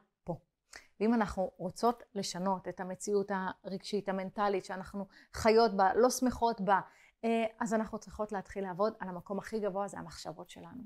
ואם 1.03 1.15
אנחנו 1.15 1.51
רוצות 1.57 2.03
לשנות 2.15 2.69
את 2.69 2.81
המציאות 2.81 3.31
הרגשית, 3.65 4.09
המנטלית, 4.09 4.65
שאנחנו 4.65 5.07
חיות 5.35 5.77
בה, 5.77 5.95
לא 5.95 6.11
שמחות 6.11 6.61
בה, 6.61 6.81
אה, 7.25 7.45
אז 7.61 7.75
אנחנו 7.75 7.99
צריכות 7.99 8.33
להתחיל 8.33 8.65
לעבוד 8.65 8.95
על 8.99 9.09
המקום 9.09 9.39
הכי 9.39 9.61
גבוה, 9.61 9.89
זה 9.89 9.99
המחשבות 9.99 10.51
שלנו. 10.51 10.83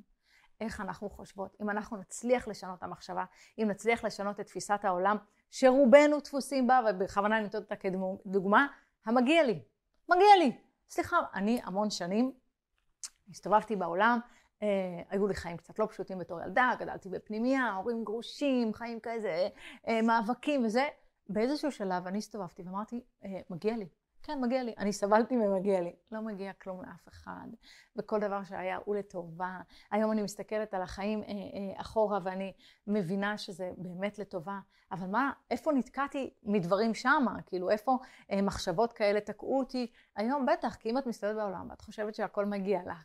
איך 0.61 0.81
אנחנו 0.81 1.11
חושבות. 1.11 1.57
אם 1.63 1.71
אנחנו 1.71 1.97
נצליח 1.97 2.49
לשנות 2.49 2.79
את 2.79 2.83
המחשבה, 2.83 3.25
אם 3.59 3.67
נצליח 3.71 4.05
לשנות 4.05 4.41
את 4.41 4.47
תפיסת 4.47 4.81
העולם, 4.83 5.17
שרובנו 5.51 6.21
דפוסים 6.21 6.67
בה, 6.67 6.81
ובכוונה 6.91 7.37
אני 7.37 7.45
נותנת 7.45 7.63
אותה 7.63 7.77
כדוגמה, 7.77 8.67
המגיע 9.07 9.43
לי. 9.43 9.63
מגיע 10.09 10.37
לי. 10.39 10.59
סליחה, 10.91 11.17
אני 11.35 11.61
המון 11.65 11.91
שנים 11.91 12.33
הסתובבתי 13.31 13.77
בעולם, 13.77 14.19
היו 15.11 15.27
לי 15.27 15.35
חיים 15.35 15.57
קצת 15.57 15.79
לא 15.79 15.87
פשוטים 15.87 16.19
בתור 16.19 16.41
ילדה, 16.41 16.73
גדלתי 16.79 17.09
בפנימייה, 17.09 17.75
הורים 17.75 18.05
גרושים, 18.05 18.75
חיים 18.75 18.99
כזה, 19.03 19.49
אה, 19.89 20.03
מאבקים 20.03 20.65
וזה. 20.65 20.85
באיזשהו 21.29 21.73
שלב 21.73 22.07
אני 22.07 22.19
הסתובבתי 22.19 22.63
ואמרתי, 22.63 23.01
אה, 23.25 23.41
מגיע 23.51 23.77
לי. 23.77 23.87
כן, 24.27 24.41
מגיע 24.41 24.63
לי. 24.63 24.75
אני 24.79 24.93
סבלתי 24.93 25.37
ומגיע 25.37 25.81
לי. 25.81 25.93
לא 26.13 26.21
מגיע 26.21 26.53
כלום 26.53 26.83
לאף 26.83 27.09
אחד, 27.09 27.47
וכל 27.97 28.21
דבר 28.21 28.45
שהיה 28.45 28.79
הוא 28.85 28.97
לטובה. 28.97 29.61
היום 29.91 30.13
אני 30.13 30.23
מסתכלת 30.23 30.75
על 30.75 30.83
החיים 30.83 31.23
אה, 31.23 31.29
אה, 31.29 31.81
אחורה 31.81 32.19
ואני 32.23 32.53
מבינה 32.87 33.39
שזה 33.39 33.71
באמת 33.77 34.19
לטובה. 34.19 34.59
אבל 34.93 35.07
מה, 35.07 35.33
איפה 35.51 35.73
נתקעתי 35.73 36.31
מדברים 36.43 36.95
שמה? 36.95 37.43
כאילו, 37.47 37.71
איפה 37.71 37.99
אה, 38.31 38.43
מחשבות 38.43 38.93
כאלה 38.93 39.21
תקעו 39.21 39.59
אותי? 39.59 39.93
היום 40.17 40.47
בטח, 40.47 40.75
כי 40.75 40.91
אם 40.91 40.99
את 40.99 41.07
מסתובבת 41.07 41.37
בעולם 41.37 41.71
ואת 41.71 41.81
חושבת 41.81 42.15
שהכל 42.15 42.47
מגיע 42.47 42.81
לך, 42.87 43.05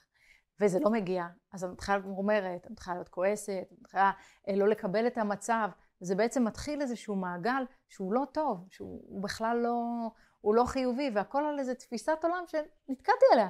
וזה 0.62 0.80
לא 0.80 0.90
מגיע, 0.90 1.28
אז 1.54 1.64
את 1.64 1.70
מתחילה 1.70 1.98
להיות 1.98 2.10
מורמרת, 2.10 2.66
את 2.66 2.72
מתחילה 2.72 2.96
להיות 2.96 3.10
כועסת, 3.10 3.64
את 3.72 3.82
מתחילה 3.82 4.12
אה, 4.50 4.56
לא 4.56 4.68
לקבל 4.68 5.08
את 5.08 5.18
המצב. 5.18 5.70
זה 6.00 6.16
בעצם 6.16 6.46
מתחיל 6.46 6.82
איזשהו 6.82 7.16
מעגל 7.16 7.64
שהוא 7.90 8.14
לא 8.14 8.24
טוב, 8.32 8.68
שהוא 8.70 9.24
בכלל 9.24 9.58
לא, 9.58 9.84
הוא 10.42 10.56
לא 10.56 10.64
חיובי, 10.66 11.12
והכל 11.14 11.44
על 11.44 11.60
איזו 11.60 11.74
תפיסת 11.74 12.18
עולם 12.24 12.44
שנתקעתי 12.48 13.26
עליה. 13.34 13.50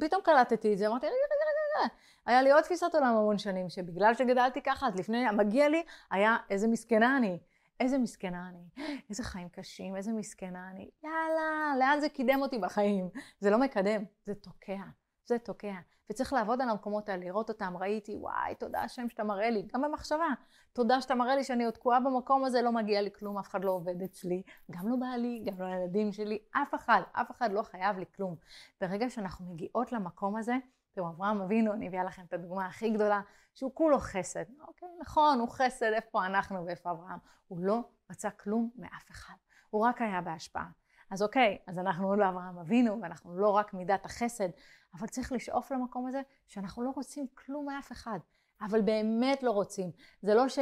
פתאום 0.00 0.22
קלטתי 0.22 0.72
את 0.72 0.78
זה, 0.78 0.86
אמרתי, 0.86 1.06
רגע, 1.06 1.14
רגע, 1.14 1.34
רגע, 1.34 1.84
רגע. 1.84 1.94
היה 2.26 2.42
לי 2.42 2.52
עוד 2.52 2.62
תפיסת 2.62 2.94
עולם 2.94 3.16
המון 3.16 3.38
שנים, 3.38 3.68
שבגלל 3.68 4.14
שגדלתי 4.14 4.62
ככה, 4.62 4.86
אז 4.86 4.96
לפני 4.96 5.26
המגיע 5.28 5.68
לי, 5.68 5.82
היה 6.10 6.36
איזה 6.50 6.68
מסכנה 6.68 7.16
אני. 7.16 7.38
איזה 7.80 7.98
מסכנה 7.98 8.48
אני, 8.48 8.92
איזה 9.10 9.22
חיים 9.22 9.48
קשים, 9.48 9.96
איזה 9.96 10.12
מסכנה 10.12 10.70
אני. 10.70 10.90
יאללה, 11.04 11.74
לאן 11.78 12.00
זה 12.00 12.08
קידם 12.08 12.42
אותי 12.42 12.58
בחיים? 12.58 13.08
זה 13.40 13.50
לא 13.50 13.58
מקדם, 13.58 14.04
זה 14.24 14.34
תוקע. 14.34 14.82
זה 15.30 15.38
תוקע. 15.38 15.74
וצריך 16.10 16.32
לעבוד 16.32 16.62
על 16.62 16.68
המקומות 16.68 17.08
האלה, 17.08 17.24
לראות 17.24 17.48
אותם. 17.48 17.76
ראיתי, 17.76 18.16
וואי, 18.16 18.54
תודה 18.54 18.82
השם 18.82 19.08
שאתה 19.08 19.24
מראה 19.24 19.50
לי, 19.50 19.66
גם 19.74 19.82
במחשבה. 19.82 20.26
תודה 20.72 21.00
שאתה 21.00 21.14
מראה 21.14 21.36
לי 21.36 21.44
שאני 21.44 21.64
עוד 21.64 21.74
תקועה 21.74 22.00
במקום 22.00 22.44
הזה, 22.44 22.62
לא 22.62 22.72
מגיע 22.72 23.02
לי 23.02 23.10
כלום, 23.18 23.38
אף 23.38 23.48
אחד 23.48 23.64
לא 23.64 23.70
עובד 23.70 24.02
אצלי. 24.02 24.42
גם 24.70 24.88
לא 24.88 24.96
בעלי, 24.96 25.42
גם 25.44 25.62
לא 25.62 25.64
הילדים 25.64 26.12
שלי, 26.12 26.38
אף 26.50 26.74
אחד, 26.74 27.00
אף 27.12 27.30
אחד 27.30 27.52
לא 27.52 27.62
חייב 27.62 27.98
לי 27.98 28.04
כלום. 28.16 28.36
ברגע 28.80 29.10
שאנחנו 29.10 29.52
מגיעות 29.52 29.92
למקום 29.92 30.36
הזה, 30.36 30.54
תראו, 30.92 31.08
אברהם 31.08 31.40
אבינו, 31.40 31.72
אני 31.72 31.88
אביאה 31.88 32.04
לכם 32.04 32.22
את 32.28 32.32
הדוגמה 32.32 32.66
הכי 32.66 32.90
גדולה, 32.90 33.20
שהוא 33.54 33.70
כולו 33.74 33.98
חסד. 33.98 34.44
אוקיי, 34.68 34.88
נכון, 35.00 35.40
הוא 35.40 35.48
חסד, 35.48 35.92
איפה 35.92 36.26
אנחנו 36.26 36.66
ואיפה 36.66 36.90
אברהם? 36.90 37.18
הוא 37.48 37.58
לא 37.60 37.80
רצה 38.10 38.30
כלום 38.30 38.70
מאף 38.76 39.10
אחד. 39.10 39.34
הוא 39.70 39.86
רק 39.86 40.02
היה 40.02 40.20
בהשפעה. 40.20 40.66
אז 41.10 41.22
אוקיי, 41.22 41.58
אז 41.66 41.78
אנחנו 41.78 42.16
לא 42.16 42.28
אברהם 42.28 42.58
אבינו, 42.58 43.02
ואנחנו 43.02 43.38
לא 43.38 43.48
רק 43.48 43.74
מידת 43.74 44.06
החסד, 44.06 44.48
אבל 44.94 45.06
צריך 45.06 45.32
לשאוף 45.32 45.72
למקום 45.72 46.06
הזה 46.06 46.20
שאנחנו 46.46 46.82
לא 46.82 46.90
רוצים 46.96 47.26
כלום 47.34 47.66
מאף 47.66 47.92
אחד, 47.92 48.18
אבל 48.62 48.80
באמת 48.80 49.42
לא 49.42 49.50
רוצים. 49.50 49.90
זה 50.22 50.34
לא 50.34 50.48
ש... 50.48 50.58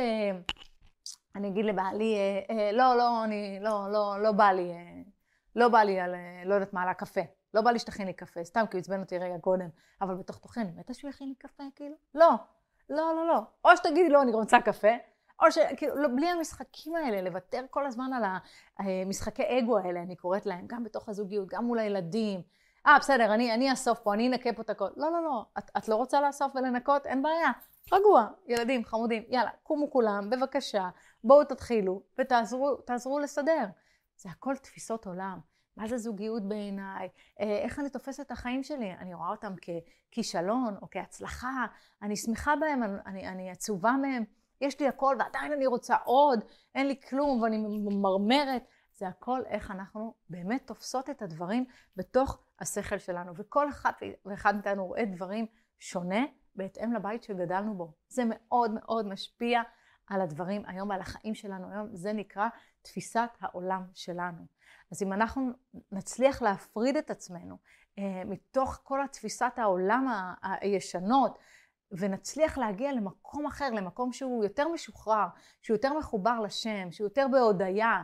אני 1.35 1.49
אגיד 1.49 1.65
לבעלי, 1.65 2.15
אה, 2.15 2.57
אה, 2.57 2.73
לא, 2.73 2.97
לא, 2.97 3.25
אני, 3.25 3.59
לא, 3.61 3.93
לא, 3.93 4.23
לא 4.23 4.33
בא 4.33 4.53
לי, 4.53 4.73
אה, 4.73 5.03
לא 5.57 5.69
בא 5.69 5.79
לי 5.79 6.01
על, 6.01 6.15
אה, 6.15 6.43
לא 6.45 6.55
יודעת 6.55 6.73
מה, 6.73 6.83
על 6.83 6.89
הקפה. 6.89 7.21
לא 7.55 7.61
בא 7.61 7.71
לי 7.71 7.79
שתכין 7.79 8.07
לי 8.07 8.13
קפה, 8.13 8.45
סתם 8.45 8.65
כי 8.71 8.77
הוא 8.77 8.81
עצבן 8.81 9.01
אותי 9.01 9.19
רגע 9.19 9.39
קודם, 9.41 9.69
אבל 10.01 10.15
בתוך 10.15 10.39
תוכי 10.39 10.61
אני 10.61 10.73
מתה 10.77 10.95
שהוא 10.95 11.09
יכין 11.11 11.29
לי 11.29 11.35
קפה, 11.35 11.65
כאילו? 11.77 11.95
לא, 12.15 12.31
לא, 12.91 13.15
לא, 13.17 13.27
לא. 13.27 13.41
או 13.65 13.77
שתגידי 13.77 14.09
לא, 14.09 14.23
אני 14.23 14.33
רוצה 14.33 14.61
קפה, 14.61 14.89
או 15.43 15.53
שכאילו, 15.53 15.97
לא, 15.97 16.09
בלי 16.17 16.27
המשחקים 16.27 16.95
האלה, 16.95 17.23
לוותר 17.23 17.61
כל 17.71 17.87
הזמן 17.87 18.11
על 18.13 18.23
המשחקי 18.79 19.43
אגו 19.59 19.79
האלה, 19.79 20.03
אני 20.03 20.17
קוראת 20.17 20.47
להם, 20.47 20.65
גם 20.67 20.85
בתוך 20.85 21.09
הזוגיות, 21.09 21.49
גם 21.49 21.65
מול 21.65 21.79
הילדים. 21.79 22.43
אה, 22.87 22.97
בסדר, 22.99 23.35
אני, 23.35 23.55
אני 23.55 23.71
אאסוף 23.71 23.99
פה, 23.99 24.15
אני 24.15 24.29
אנקה 24.29 24.53
פה 24.53 24.63
את 24.63 24.71
הכל. 24.71 24.89
לא, 24.97 25.13
לא, 25.13 25.23
לא, 25.23 25.45
את, 25.59 25.71
את 25.77 25.89
לא 25.89 25.97
רוצה 25.97 26.21
לאסוף 26.21 26.57
ולנקות? 26.57 27.07
אין 27.07 27.23
בעיה. 27.23 27.51
רגוע, 27.93 28.27
ילדים, 28.47 28.85
חמודים, 28.85 29.23
יאללה, 29.29 29.51
קומו 29.63 29.91
כולם, 29.91 30.31
בבקשה, 30.31 30.89
בואו 31.25 31.45
תתחילו 31.45 32.03
ותעזרו 32.19 33.19
לסדר. 33.23 33.65
זה 34.17 34.29
הכל 34.31 34.57
תפיסות 34.57 35.07
עולם. 35.07 35.39
מה 35.77 35.89
זה 35.89 35.99
זוגיות 35.99 36.49
בעיניי? 36.49 37.09
אה, 37.41 37.59
איך 37.59 37.79
אני 37.79 37.91
תופסת 37.91 38.27
את 38.27 38.31
החיים 38.31 38.63
שלי? 38.63 38.93
אני 38.93 39.15
רואה 39.15 39.31
אותם 39.31 39.55
ככישלון 40.11 40.77
או 40.83 40.87
כהצלחה, 40.91 41.67
אני 42.03 42.17
שמחה 42.17 42.57
בהם, 42.57 42.83
אני, 43.07 43.29
אני 43.29 43.51
עצובה 43.51 43.93
מהם. 43.93 44.25
יש 44.61 44.81
לי 44.81 44.89
הכל 44.89 45.17
ועדיין 45.19 45.53
אני 45.53 45.67
רוצה 45.67 45.97
עוד, 46.05 46.45
אין 46.75 46.87
לי 46.87 47.01
כלום 47.01 47.43
ואני 47.43 47.59
ממרמרת. 47.59 48.63
זה 48.93 49.09
הכל 49.09 49.41
איך 49.47 49.71
אנחנו 49.71 50.15
באמת 50.31 50.67
תופסות 50.67 51.11
את 51.11 51.23
הדברים 51.23 51.65
בתוך 51.97 52.39
השכל 52.61 52.99
שלנו. 52.99 53.33
וכל 53.37 53.69
אחד 53.69 53.93
ואחד 54.27 54.55
מאיתנו 54.55 54.87
רואה 54.87 55.05
דברים 55.05 55.47
שונה 55.79 56.25
בהתאם 56.55 56.93
לבית 56.93 57.23
שגדלנו 57.23 57.75
בו. 57.75 57.93
זה 58.09 58.23
מאוד 58.27 58.71
מאוד 58.71 59.07
משפיע 59.07 59.63
על 60.07 60.21
הדברים 60.21 60.63
היום 60.67 60.91
ועל 60.91 61.01
החיים 61.01 61.35
שלנו 61.35 61.71
היום. 61.71 61.89
זה 61.97 62.13
נקרא 62.13 62.49
תפיסת 62.83 63.31
העולם 63.41 63.83
שלנו. 63.95 64.47
אז 64.93 65.03
אם 65.03 65.13
אנחנו 65.13 65.51
נצליח 65.93 66.43
להפריד 66.43 66.97
את 66.97 67.11
עצמנו 67.11 67.57
אה, 67.99 68.23
מתוך 68.25 68.81
כל 68.83 69.03
התפיסת 69.03 69.53
העולם 69.57 70.33
הישנות, 70.43 71.39
ונצליח 71.93 72.59
להגיע 72.59 72.93
למקום 72.93 73.47
אחר, 73.47 73.71
למקום 73.71 74.13
שהוא 74.13 74.45
יותר 74.45 74.69
משוחרר, 74.69 75.27
שהוא 75.63 75.75
יותר 75.75 75.93
מחובר 75.99 76.41
לשם, 76.41 76.93
שהוא 76.93 77.07
יותר 77.07 77.27
בהודיה, 77.33 78.03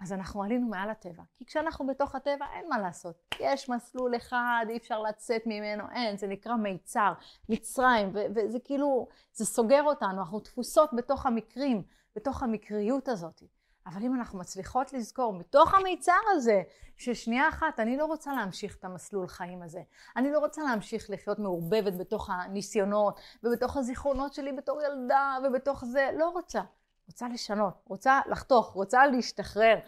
אז 0.00 0.12
אנחנו 0.12 0.42
עלינו 0.42 0.68
מעל 0.68 0.90
הטבע. 0.90 1.22
כי 1.36 1.44
כשאנחנו 1.44 1.86
בתוך 1.86 2.14
הטבע 2.14 2.46
אין 2.54 2.68
מה 2.68 2.78
לעשות. 2.78 3.14
יש 3.40 3.68
מסלול 3.68 4.16
אחד, 4.16 4.66
אי 4.68 4.76
אפשר 4.76 5.02
לצאת 5.02 5.42
ממנו, 5.46 5.84
אין, 5.94 6.16
זה 6.16 6.26
נקרא 6.26 6.56
מיצר, 6.56 7.12
מצרים, 7.48 8.12
וזה 8.34 8.58
כאילו, 8.64 9.08
זה 9.32 9.46
סוגר 9.46 9.82
אותנו, 9.82 10.20
אנחנו 10.20 10.40
תפוסות 10.40 10.90
בתוך 10.92 11.26
המקרים, 11.26 11.82
בתוך 12.16 12.42
המקריות 12.42 13.08
הזאת. 13.08 13.42
אבל 13.86 14.02
אם 14.02 14.14
אנחנו 14.14 14.38
מצליחות 14.38 14.92
לזכור 14.92 15.32
מתוך 15.32 15.74
המיצר 15.74 16.18
הזה, 16.30 16.62
ששנייה 16.96 17.48
אחת, 17.48 17.80
אני 17.80 17.96
לא 17.96 18.04
רוצה 18.04 18.32
להמשיך 18.32 18.76
את 18.76 18.84
המסלול 18.84 19.28
חיים 19.28 19.62
הזה. 19.62 19.82
אני 20.16 20.30
לא 20.30 20.38
רוצה 20.38 20.62
להמשיך 20.62 21.10
לחיות 21.10 21.38
מעורבבת 21.38 21.94
בתוך 21.94 22.30
הניסיונות, 22.30 23.20
ובתוך 23.42 23.76
הזיכרונות 23.76 24.34
שלי 24.34 24.52
בתור 24.52 24.82
ילדה, 24.82 25.36
ובתוך 25.44 25.84
זה, 25.84 26.10
לא 26.18 26.28
רוצה. 26.28 26.60
רוצה 27.06 27.28
לשנות, 27.28 27.82
רוצה 27.86 28.20
לחתוך, 28.30 28.72
רוצה 28.72 29.06
להשתחרר. 29.06 29.78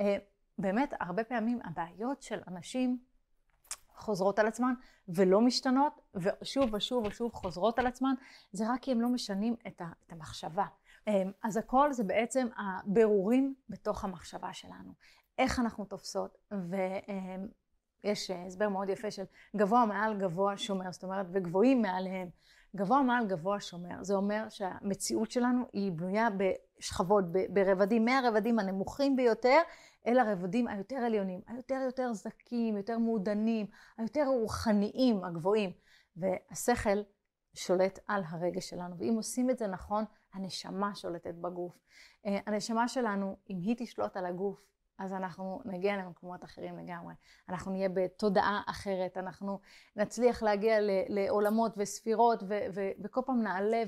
אה, 0.00 0.16
באמת, 0.58 0.94
הרבה 1.00 1.24
פעמים 1.24 1.60
הבעיות 1.64 2.22
של 2.22 2.40
אנשים 2.48 2.98
חוזרות 3.96 4.38
על 4.38 4.46
עצמן 4.46 4.74
ולא 5.08 5.40
משתנות, 5.40 6.00
ושוב 6.14 6.74
ושוב 6.74 7.06
ושוב 7.06 7.32
חוזרות 7.32 7.78
על 7.78 7.86
עצמן, 7.86 8.14
זה 8.52 8.64
רק 8.72 8.82
כי 8.82 8.92
הם 8.92 9.00
לא 9.00 9.08
משנים 9.08 9.56
את 9.66 9.82
המחשבה. 10.10 10.64
אמ, 11.06 11.30
אז 11.42 11.56
הכל 11.56 11.92
זה 11.92 12.04
בעצם 12.04 12.48
הבירורים 12.56 13.54
בתוך 13.68 14.04
המחשבה 14.04 14.52
שלנו. 14.52 14.92
איך 15.38 15.58
אנחנו 15.58 15.84
תופסות, 15.84 16.38
ויש 18.04 18.30
הסבר 18.30 18.68
מאוד 18.68 18.88
יפה 18.88 19.10
של 19.10 19.24
גבוה 19.56 19.86
מעל 19.86 20.18
גבוה 20.18 20.56
שומר, 20.56 20.92
זאת 20.92 21.04
אומרת, 21.04 21.26
וגבוהים 21.32 21.82
מעליהם. 21.82 22.28
גבוה 22.76 23.02
מעל 23.02 23.26
גבוה 23.26 23.60
שומר, 23.60 24.02
זה 24.02 24.14
אומר 24.14 24.48
שהמציאות 24.48 25.30
שלנו 25.30 25.64
היא 25.72 25.92
בנויה 25.92 26.28
בשכבות, 26.30 27.24
ברבדים, 27.50 28.04
מהרבדים 28.04 28.58
הנמוכים 28.58 29.16
ביותר 29.16 29.58
אל 30.06 30.18
הרבדים 30.18 30.68
היותר 30.68 30.96
עליונים, 30.96 31.40
היותר 31.46 31.80
יותר 31.86 32.12
זכים, 32.12 32.76
יותר 32.76 32.98
מעודנים, 32.98 33.66
היותר 33.98 34.24
רוחניים, 34.26 35.24
הגבוהים. 35.24 35.72
והשכל 36.16 37.02
שולט 37.54 37.98
על 38.06 38.22
הרגש 38.28 38.70
שלנו, 38.70 38.98
ואם 38.98 39.14
עושים 39.16 39.50
את 39.50 39.58
זה 39.58 39.66
נכון, 39.66 40.04
הנשמה 40.32 40.94
שולטת 40.94 41.34
בגוף. 41.34 41.78
אה, 42.26 42.38
הנשמה 42.46 42.88
שלנו, 42.88 43.36
אם 43.50 43.58
היא 43.60 43.76
תשלוט 43.78 44.16
על 44.16 44.26
הגוף, 44.26 44.72
אז 44.98 45.12
אנחנו 45.12 45.60
נגיע 45.64 45.96
למקומות 45.96 46.44
אחרים 46.44 46.78
לגמרי. 46.78 47.14
אנחנו 47.48 47.72
נהיה 47.72 47.88
בתודעה 47.88 48.62
אחרת, 48.66 49.16
אנחנו 49.16 49.60
נצליח 49.96 50.42
להגיע 50.42 50.76
לעולמות 51.08 51.74
וספירות, 51.76 52.42
וכל 53.04 53.20
פעם 53.26 53.42
נעלה 53.42 53.82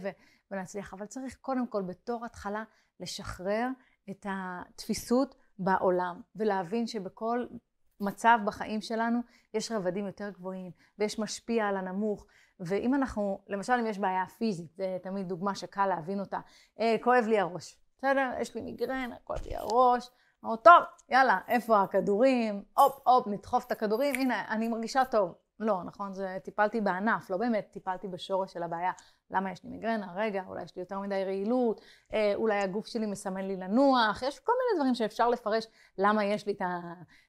ונצליח. 0.51 0.95
אבל 0.95 1.07
צריך 1.07 1.37
קודם 1.41 1.67
כל, 1.67 1.83
בתור 1.83 2.25
התחלה, 2.25 2.65
לשחרר 3.01 3.69
את 4.11 4.27
התפיסות 4.29 5.35
בעולם, 5.59 6.21
ולהבין 6.37 6.87
שבכל 6.87 7.47
מצב 8.01 8.39
בחיים 8.45 8.81
שלנו 8.81 9.21
יש 9.55 9.73
רבדים 9.73 10.07
יותר 10.07 10.31
גבוהים, 10.31 10.71
ויש 10.99 11.19
משפיע 11.19 11.67
על 11.67 11.77
הנמוך, 11.77 12.27
ואם 12.61 12.95
אנחנו, 12.95 13.39
למשל 13.49 13.73
אם 13.73 13.87
יש 13.87 13.99
בעיה 13.99 14.27
פיזית, 14.27 14.77
זה 14.77 14.97
תמיד 15.03 15.29
דוגמה 15.29 15.55
שקל 15.55 15.87
להבין 15.87 16.21
אותה, 16.21 16.39
אה, 16.81 16.97
כואב 17.03 17.25
לי 17.29 17.41
הראש, 17.41 17.77
בסדר? 17.99 18.31
יש 18.41 18.55
לי 18.55 18.61
מיגרנה, 18.61 19.17
כואב 19.25 19.39
לי 19.47 19.57
הראש, 19.57 20.11
אמרו, 20.45 20.57
טוב, 20.57 20.83
יאללה, 21.09 21.39
איפה 21.49 21.83
הכדורים? 21.83 22.63
הופ, 22.77 23.01
הופ, 23.07 23.27
נדחוף 23.27 23.67
את 23.67 23.73
הכדורים, 23.73 24.15
הנה, 24.15 24.45
אני 24.49 24.69
מרגישה 24.69 25.05
טוב. 25.05 25.35
לא, 25.61 25.83
נכון, 25.85 26.13
זה 26.13 26.39
טיפלתי 26.45 26.81
בענף, 26.81 27.31
לא 27.31 27.37
באמת 27.37 27.69
טיפלתי 27.71 28.09
בשורש 28.09 28.53
של 28.53 28.63
הבעיה. 28.63 28.93
למה 29.31 29.53
יש 29.53 29.65
לי 29.65 29.71
מיגרנה? 29.71 30.13
רגע, 30.17 30.43
אולי 30.49 30.63
יש 30.63 30.77
לי 30.77 30.83
יותר 30.83 30.99
מדי 30.99 31.25
רעילות, 31.25 31.81
אה, 32.15 32.33
אולי 32.35 32.59
הגוף 32.59 32.87
שלי 32.87 33.07
מסמן 33.07 33.45
לי 33.45 33.57
לנוח, 33.57 34.23
יש 34.23 34.39
כל 34.39 34.53
מיני 34.53 34.81
דברים 34.81 34.95
שאפשר 34.95 35.29
לפרש 35.29 35.67
למה 35.99 36.25
יש 36.25 36.47
לי 36.47 36.53
את 36.53 36.63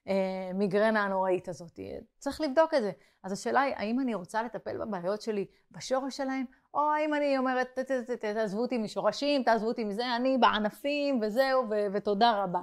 המיגרנה 0.05 1.03
הנוראית 1.03 1.49
הזאת. 1.49 1.79
צריך 2.17 2.41
לבדוק 2.41 2.73
את 2.73 2.81
זה. 2.81 2.91
אז 3.23 3.31
השאלה 3.31 3.61
היא, 3.61 3.73
האם 3.77 3.99
אני 3.99 4.13
רוצה 4.13 4.43
לטפל 4.43 4.77
בבעיות 4.77 5.21
שלי 5.21 5.45
בשורש 5.71 6.17
שלהם, 6.17 6.45
או 6.73 6.81
האם 6.91 7.13
אני 7.13 7.37
אומרת, 7.37 7.79
תעזבו 8.19 8.61
אותי 8.61 8.77
משורשים, 8.77 9.43
תעזבו 9.43 9.67
אותי 9.67 9.83
מזה, 9.83 10.15
אני 10.15 10.37
בענפים 10.37 11.19
וזהו, 11.21 11.63
ותודה 11.93 12.43
רבה. 12.43 12.61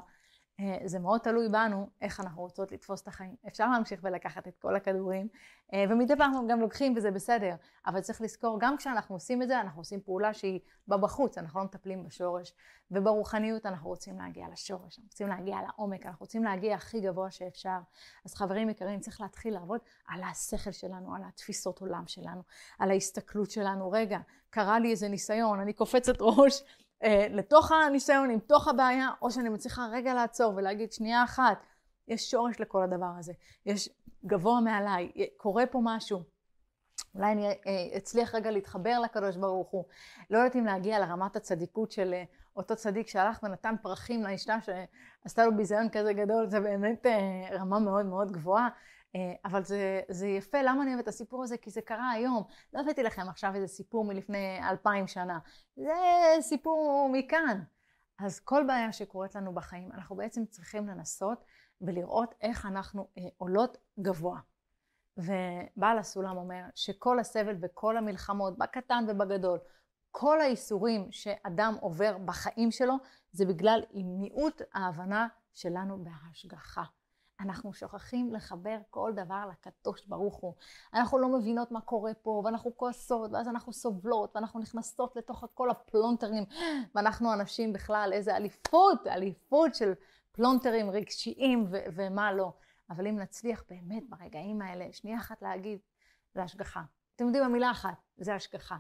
אה, 0.63 0.79
זה 0.85 0.99
מאוד 0.99 1.21
תלוי 1.21 1.49
בנו, 1.49 1.89
איך 2.01 2.21
אנחנו 2.21 2.43
רוצות 2.43 2.73
לתפוס 2.73 3.03
את 3.03 3.09
החיים. 3.09 3.35
אפשר 3.49 3.71
להמשיך 3.71 4.01
ולקחת 4.03 4.49
את 4.49 4.59
כל 4.59 4.77
הכדורים, 4.77 5.29
אה, 5.73 5.85
ומדי 5.91 6.17
פעם 6.17 6.47
גם 6.49 6.61
לוקחים 6.61 6.95
וזה 6.97 7.11
בסדר, 7.11 7.55
אבל 7.87 8.01
צריך 8.01 8.21
לזכור, 8.21 8.59
גם 8.61 8.77
כשאנחנו 8.77 9.15
עושים 9.15 9.43
את 9.43 9.49
זה, 9.49 9.61
אנחנו 9.61 9.81
עושים 9.81 10.01
פעולה 10.01 10.35
שהיא 10.35 10.61
בבחוץ, 10.89 11.39
אנחנו 11.39 11.61
לא 11.61 11.67
מטפלים 11.67 12.05
בשורש, 12.05 12.53
וברוחניות 12.91 13.67
אנחנו 13.67 13.89
רוצים 13.89 14.19
להגיע 14.19 14.47
לשורש, 14.53 14.99
אנחנו 14.99 15.09
רוצים 15.11 15.29
להגיע 15.29 15.57
לעומק, 15.63 16.07
אנחנו 16.07 16.21
רוצים 16.25 16.45
להגיע 16.45 16.75
הכי 16.75 17.01
גבוה 17.01 17.31
שאפשר. 17.31 17.79
אז 18.25 18.35
חברים 18.35 18.71
יקרים, 18.71 19.01
צריך 19.01 19.21
להתחיל 19.21 19.55
לעבוד 19.55 19.81
על 20.09 20.23
השכל 20.23 20.73
שלנו, 20.73 21.15
על 21.15 21.23
התפיסות 21.29 21.81
עולם 21.81 22.07
שלנו, 22.07 22.43
על 22.79 22.91
ההסתכלות 22.91 23.51
שלנו. 23.51 23.91
רגע, 23.91 24.19
קרה 24.51 24.79
לי 24.79 24.91
איזה 24.91 25.09
ניסיון, 25.09 25.61
אני 25.61 25.73
קופצת 25.73 26.17
ראש 26.21 26.63
לתוך 27.31 27.73
הניסיון, 27.73 28.31
עם 28.31 28.39
תוך 28.39 28.69
הבעיה, 28.69 29.09
או 29.23 29.31
שאני 29.31 29.49
מצליחה 29.49 29.87
רגע 29.93 30.15
לעצור 30.15 30.53
ולהגיד, 30.57 30.93
שנייה 30.93 31.25
אחת, 31.25 31.67
יש 32.09 32.31
שורש 32.31 32.61
לכל 32.61 32.83
הדבר 32.83 33.11
הזה, 33.19 33.33
יש 33.67 33.89
גבוה 34.27 34.61
מעליי, 34.61 35.13
קורה 35.37 35.67
פה 35.67 35.81
משהו. 35.83 36.23
אולי 37.15 37.33
אני 37.33 37.47
אה, 37.47 37.57
אצליח 37.97 38.35
רגע 38.35 38.51
להתחבר 38.51 38.99
לקדוש 39.05 39.37
ברוך 39.37 39.71
הוא. 39.71 39.85
לא 40.31 40.39
יודעת 40.39 40.57
אם 40.57 40.65
להגיע 40.65 40.99
לרמת 40.99 41.37
הצדיקות 41.37 41.93
של 41.93 42.15
אה, 42.15 42.25
אותו 42.57 42.77
צדיק 42.77 43.09
שהלך 43.09 43.43
ונתן 43.43 43.75
פרחים 43.83 44.23
לאשתה 44.23 44.57
שעשתה 44.61 45.47
לו 45.47 45.57
ביזיון 45.57 45.89
כזה 45.89 46.13
גדול, 46.13 46.47
זה 46.47 46.61
באמת 46.61 47.07
רמה 47.53 47.79
מאוד 47.79 48.07
מאוד 48.07 48.33
גבוהה. 48.33 48.69
אה, 49.17 49.33
אבל 49.45 49.65
זה, 49.65 50.01
זה 50.09 50.29
יפה, 50.29 50.63
למה 50.63 50.83
אני 50.83 50.91
אוהבת 50.91 51.03
את 51.03 51.09
הסיפור 51.09 51.43
הזה? 51.43 51.57
כי 51.57 51.71
זה 51.71 51.83
קרה 51.83 52.11
היום. 52.11 52.43
לא 52.73 52.81
הבאתי 52.81 53.03
לכם 53.03 53.29
עכשיו 53.29 53.55
איזה 53.55 53.67
סיפור 53.67 54.05
מלפני 54.05 54.61
אלפיים 54.71 55.07
שנה. 55.07 55.39
זה 55.77 55.93
סיפור 56.41 57.11
מכאן. 57.13 57.63
אז 58.19 58.41
כל 58.41 58.65
בעיה 58.67 58.93
שקורית 58.93 59.35
לנו 59.35 59.55
בחיים, 59.55 59.93
אנחנו 59.93 60.17
בעצם 60.17 60.47
צריכים 60.47 60.87
לנסות 60.87 61.45
ולראות 61.81 62.35
איך 62.41 62.67
אנחנו 62.67 63.09
אה, 63.19 63.23
עולות 63.39 63.77
גבוה. 64.01 64.41
ובעל 65.17 65.99
הסולם 65.99 66.37
אומר 66.37 66.63
שכל 66.75 67.19
הסבל 67.19 67.57
וכל 67.61 67.97
המלחמות, 67.97 68.59
בקטן 68.59 69.05
ובגדול, 69.09 69.59
כל 70.11 70.41
האיסורים 70.41 71.09
שאדם 71.11 71.77
עובר 71.81 72.19
בחיים 72.19 72.71
שלו, 72.71 72.95
זה 73.33 73.47
בגלל 73.47 73.83
מיעוט 73.95 74.63
ההבנה 74.75 75.29
שלנו 75.55 76.05
בהשגחה. 76.05 76.83
אנחנו 77.43 77.73
שוכחים 77.73 78.35
לחבר 78.35 78.79
כל 78.91 79.13
דבר 79.17 79.45
לקדוש 79.51 80.07
ברוך 80.07 80.37
הוא. 80.37 80.55
אנחנו 80.95 81.19
לא 81.19 81.29
מבינות 81.29 81.73
מה 81.73 81.81
קורה 81.81 82.15
פה, 82.15 82.43
ואנחנו 82.45 82.77
כועסות, 82.77 83.31
ואז 83.33 83.49
אנחנו 83.49 83.73
סובלות, 83.73 84.37
ואנחנו 84.37 84.61
נכנסות 84.61 85.17
לתוך 85.17 85.45
כל 85.55 85.71
הפלונטרים, 85.71 86.45
ואנחנו 86.95 87.33
אנשים 87.33 87.73
בכלל, 87.73 88.11
איזה 88.13 88.37
אליפות, 88.37 89.07
אליפות 89.07 89.75
של 89.75 89.93
פלונטרים 90.33 90.91
רגשיים 90.91 91.65
ו- 91.71 91.85
ומה 91.95 92.33
לא. 92.33 92.53
אבל 92.91 93.07
אם 93.07 93.19
נצליח 93.19 93.65
באמת 93.69 94.03
ברגעים 94.09 94.63
האלה, 94.63 94.93
שנייה 94.93 95.19
אחת 95.19 95.43
להגיד, 95.43 95.79
זה 96.35 96.43
השגחה. 96.43 96.83
אתם 97.17 97.25
יודעים, 97.27 97.45
המילה 97.45 97.71
אחת, 97.71 97.95
זה 98.17 98.35
השגחה. 98.35 98.77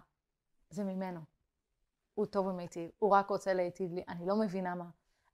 זה 0.70 0.84
ממנו. 0.84 1.20
הוא 2.14 2.26
טוב 2.26 2.46
ומיטיב, 2.46 2.90
הוא 2.98 3.10
רק 3.10 3.30
רוצה 3.30 3.54
להיטיב 3.54 3.92
לי, 3.92 4.04
אני 4.08 4.26
לא 4.26 4.36
מבינה 4.36 4.74
מה, 4.74 4.90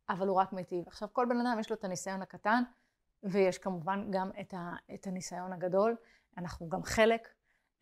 אבל 0.08 0.28
הוא 0.28 0.36
רק 0.36 0.52
מיטיב. 0.52 0.86
עכשיו, 0.86 1.08
כל 1.12 1.26
בן 1.28 1.46
אדם 1.46 1.56
יש 1.60 1.70
לו 1.70 1.76
את 1.76 1.84
הניסיון 1.84 2.22
הקטן, 2.22 2.62
ויש 3.22 3.58
כמובן 3.58 4.10
גם 4.10 4.30
את, 4.40 4.54
ה, 4.54 4.72
את 4.94 5.06
הניסיון 5.06 5.52
הגדול. 5.52 5.96
אנחנו 6.38 6.68
גם 6.68 6.82
חלק. 6.82 7.28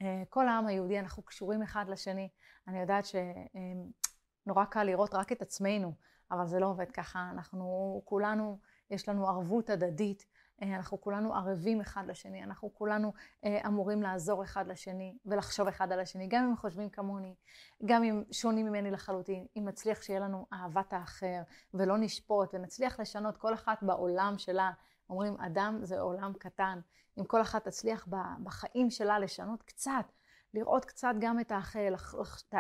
אה, 0.03 0.23
כל 0.29 0.49
העם 0.49 0.67
היהודי, 0.67 0.99
אנחנו 0.99 1.23
קשורים 1.23 1.63
אחד 1.63 1.85
לשני. 1.89 2.29
אני 2.69 2.81
יודעת 2.81 3.05
שנורא 3.07 4.65
קל 4.65 4.85
לראות 4.85 5.15
רק 5.15 5.33
את 5.33 5.43
עצמנו, 5.43 5.93
אבל 6.31 6.47
זה 6.47 6.59
לא 6.59 6.67
עובד 6.67 6.91
ככה. 6.91 7.29
אנחנו 7.33 8.03
כולנו, 8.05 8.59
יש 8.91 9.09
לנו 9.09 9.29
ערבות 9.29 9.71
הדדית. 9.71 10.27
אה, 10.63 10.77
אנחנו 10.77 11.01
כולנו 11.01 11.35
ערבים 11.35 11.81
אחד 11.81 12.05
לשני, 12.07 12.45
אנחנו 12.45 12.75
כולנו 12.75 13.13
אה, 13.45 13.61
אמורים 13.67 14.03
לעזור 14.03 14.45
אחד 14.45 14.67
לשני 14.69 15.17
ולחשוב 15.27 15.69
אחד 15.69 15.93
על 15.93 16.01
השני, 16.01 16.27
גם 16.27 16.49
אם 16.49 16.57
חושבים 16.57 16.91
כמוני, 16.91 17.35
גם 17.85 18.05
אם 18.05 18.23
שונים 18.33 18.67
ממני 18.67 18.91
לחלוטין, 18.91 19.47
אם 19.57 19.65
נצליח 19.69 20.03
שיהיה 20.03 20.21
לנו 20.21 20.47
אהבת 20.53 20.93
האחר 20.93 21.43
ולא 21.75 21.99
נשפוט 21.99 22.55
ונצליח 22.55 23.01
לשנות 23.01 23.37
כל 23.37 23.55
אחת 23.55 23.83
בעולם 23.83 24.35
שלה, 24.39 24.71
אומרים 25.11 25.37
אדם 25.41 25.79
זה 25.83 26.01
עולם 26.01 26.33
קטן, 26.39 26.81
אם 27.19 27.25
כל 27.25 27.43
אחת 27.43 27.65
תצליח 27.65 28.09
בחיים 28.43 28.91
שלה 28.91 29.19
לשנות 29.19 29.63
קצת, 29.63 30.13
לראות 30.55 30.85
קצת 30.85 31.15
גם 31.21 31.41
את 31.41 31.53
האחר, 31.53 31.95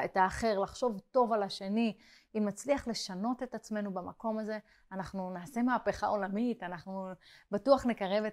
את 0.04 0.16
האחר, 0.16 0.58
לחשוב 0.58 1.00
טוב 1.10 1.32
על 1.32 1.42
השני. 1.42 1.96
אם 2.34 2.44
נצליח 2.44 2.88
לשנות 2.88 3.42
את 3.42 3.54
עצמנו 3.54 3.94
במקום 3.94 4.38
הזה, 4.38 4.58
אנחנו 4.92 5.30
נעשה 5.30 5.62
מהפכה 5.62 6.06
עולמית, 6.06 6.62
אנחנו 6.62 7.08
בטוח 7.50 7.86
נקרב 7.86 8.24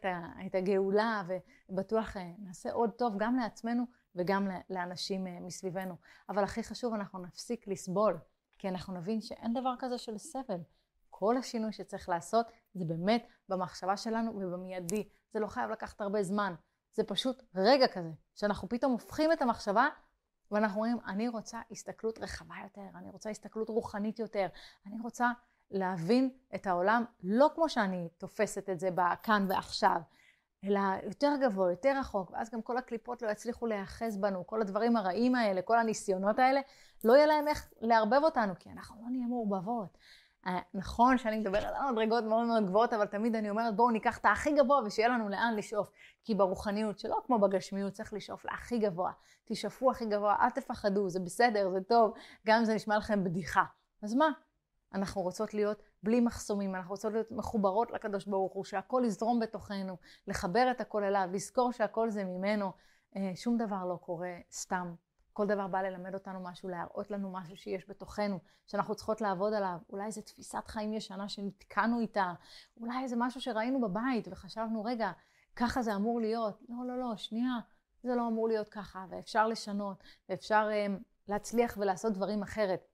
את 0.45 0.56
הגאולה 0.56 1.23
ובטוח 1.69 2.17
אה, 2.17 2.32
נעשה 2.39 2.71
עוד 2.71 2.89
טוב 2.91 3.13
גם 3.17 3.36
לעצמנו 3.36 3.84
וגם 4.15 4.47
לאנשים 4.69 5.28
אה, 5.28 5.39
מסביבנו. 5.39 5.95
אבל 6.30 6.43
הכי 6.43 6.63
חשוב, 6.63 6.93
אנחנו 6.93 7.19
נפסיק 7.19 7.67
לסבול, 7.67 8.17
כי 8.58 8.69
אנחנו 8.69 8.93
נבין 8.93 9.21
שאין 9.21 9.54
דבר 9.54 9.73
כזה 9.80 9.97
של 9.97 10.17
סבל. 10.17 10.60
כל 11.15 11.38
השינוי 11.38 11.71
שצריך 11.71 12.10
לעשות 12.10 12.45
זה 12.73 12.86
באמת 12.86 13.28
במחשבה 13.49 13.97
שלנו 13.97 14.32
ובמיידי. 14.36 15.10
זה 15.34 15.39
לא 15.39 15.47
חייב 15.47 15.69
לקחת 15.69 16.02
הרבה 16.02 16.23
זמן. 16.23 16.54
זה 16.93 17.04
פשוט 17.04 17.43
רגע 17.56 17.88
כזה, 17.88 18.12
שאנחנו 18.36 18.69
פתאום 18.69 18.91
הופכים 18.91 19.32
את 19.32 19.41
המחשבה 19.41 19.88
ואנחנו 20.52 20.76
אומרים, 20.76 20.97
אני 21.08 21.28
רוצה 21.28 21.60
הסתכלות 21.71 22.19
רחבה 22.19 22.56
יותר, 22.63 22.88
אני 22.95 23.10
רוצה 23.10 23.30
הסתכלות 23.30 23.69
רוחנית 23.69 24.19
יותר, 24.19 24.47
אני 24.86 24.99
רוצה 25.04 25.32
להבין 25.71 26.30
את 26.56 26.67
העולם 26.67 27.06
לא 27.23 27.49
כמו 27.56 27.69
שאני 27.69 28.10
תופסת 28.17 28.69
את 28.69 28.80
זה 28.80 28.89
בכאן 28.91 29.45
ועכשיו, 29.49 30.02
אלא 30.63 30.80
יותר 31.04 31.32
גבוה, 31.41 31.71
יותר 31.71 31.93
רחוק, 31.99 32.32
ואז 32.32 32.49
גם 32.49 32.62
כל 32.62 32.78
הקליפות 32.78 33.21
לא 33.21 33.30
יצליחו 33.32 33.65
להיאחז 33.65 34.17
בנו, 34.17 34.47
כל 34.47 34.62
הדברים 34.62 34.97
הרעים 34.97 35.36
האלה, 35.36 35.62
כל 35.62 35.80
הניסיונות 35.80 36.39
האלה, 36.39 36.62
לא 37.04 37.13
יהיה 37.13 37.26
להם 37.26 37.47
איך 37.47 37.69
לערבב 37.82 38.19
אותנו, 38.23 38.54
כי 38.60 38.69
אנחנו 38.69 39.02
לא 39.02 39.10
נהיה 39.10 39.28
מעורבבות. 39.28 39.97
אה, 40.47 40.60
נכון 40.73 41.17
שאני 41.17 41.39
מדברת 41.39 41.63
על 41.63 41.91
מדרגות 41.91 42.23
מאוד 42.23 42.47
מאוד 42.47 42.65
גבוהות, 42.65 42.93
אבל 42.93 43.06
תמיד 43.06 43.36
אני 43.36 43.49
אומרת 43.49 43.75
בואו 43.75 43.91
ניקח 43.91 44.17
את 44.17 44.25
הכי 44.25 44.51
גבוה 44.51 44.82
ושיהיה 44.86 45.10
לנו 45.10 45.29
לאן 45.29 45.53
לשאוף. 45.58 45.89
כי 46.23 46.36
ברוחניות, 46.36 46.99
שלא 46.99 47.21
כמו 47.25 47.39
בגשמיות, 47.39 47.93
צריך 47.93 48.13
לשאוף 48.13 48.45
להכי 48.45 48.77
גבוה. 48.77 49.12
תשאפו 49.45 49.91
הכי 49.91 50.06
גבוה, 50.06 50.36
אל 50.39 50.49
תפחדו, 50.49 51.10
זה 51.10 51.19
בסדר, 51.19 51.69
זה 51.69 51.82
טוב, 51.82 52.13
גם 52.47 52.60
אם 52.60 52.65
זה 52.65 52.75
נשמע 52.75 52.97
לכם 52.97 53.23
בדיחה. 53.23 53.63
אז 54.03 54.15
מה? 54.15 54.29
אנחנו 54.93 55.21
רוצות 55.21 55.53
להיות 55.53 55.82
בלי 56.03 56.21
מחסומים, 56.21 56.75
אנחנו 56.75 56.91
רוצות 56.91 57.13
להיות 57.13 57.32
מחוברות 57.32 57.91
לקדוש 57.91 58.25
ברוך 58.25 58.53
הוא, 58.53 58.65
שהכל 58.65 59.03
יזרום 59.06 59.39
בתוכנו, 59.39 59.97
לחבר 60.27 60.67
את 60.71 60.82
הכל 60.82 61.03
אליו, 61.03 61.29
לזכור 61.32 61.71
שהכל 61.71 62.10
זה 62.10 62.23
ממנו. 62.23 62.71
אה, 63.15 63.32
שום 63.36 63.58
דבר 63.58 63.86
לא 63.86 63.95
קורה 63.95 64.38
סתם. 64.51 64.93
כל 65.34 65.48
דבר 65.48 65.67
בא 65.67 65.82
ללמד 65.82 66.13
אותנו 66.13 66.39
משהו, 66.43 66.69
להראות 66.69 67.12
לנו 67.12 67.32
משהו 67.32 67.58
שיש 67.58 67.89
בתוכנו, 67.89 68.39
שאנחנו 68.67 68.96
צריכות 68.96 69.22
לעבוד 69.22 69.54
עליו. 69.54 69.78
אולי 69.89 70.06
איזו 70.06 70.22
תפיסת 70.22 70.67
חיים 70.67 70.93
ישנה 70.93 71.30
שנתקענו 71.30 72.00
איתה, 72.00 72.34
אולי 72.78 73.04
איזה 73.04 73.15
משהו 73.19 73.41
שראינו 73.41 73.82
בבית 73.82 74.28
וחשבנו, 74.32 74.84
רגע, 74.84 75.12
ככה 75.56 75.82
זה 75.82 75.96
אמור 75.96 76.22
להיות. 76.22 76.62
לא, 76.69 76.88
לא, 76.88 77.00
לא, 77.00 77.15
שנייה, 77.15 77.54
זה 78.04 78.15
לא 78.15 78.28
אמור 78.28 78.48
להיות 78.48 78.69
ככה, 78.69 79.06
ואפשר 79.10 79.48
לשנות, 79.48 80.04
ואפשר 80.30 80.69
um, 80.69 81.04
להצליח 81.28 81.78
ולעשות 81.78 82.13
דברים 82.13 82.41
אחרת. 82.41 82.88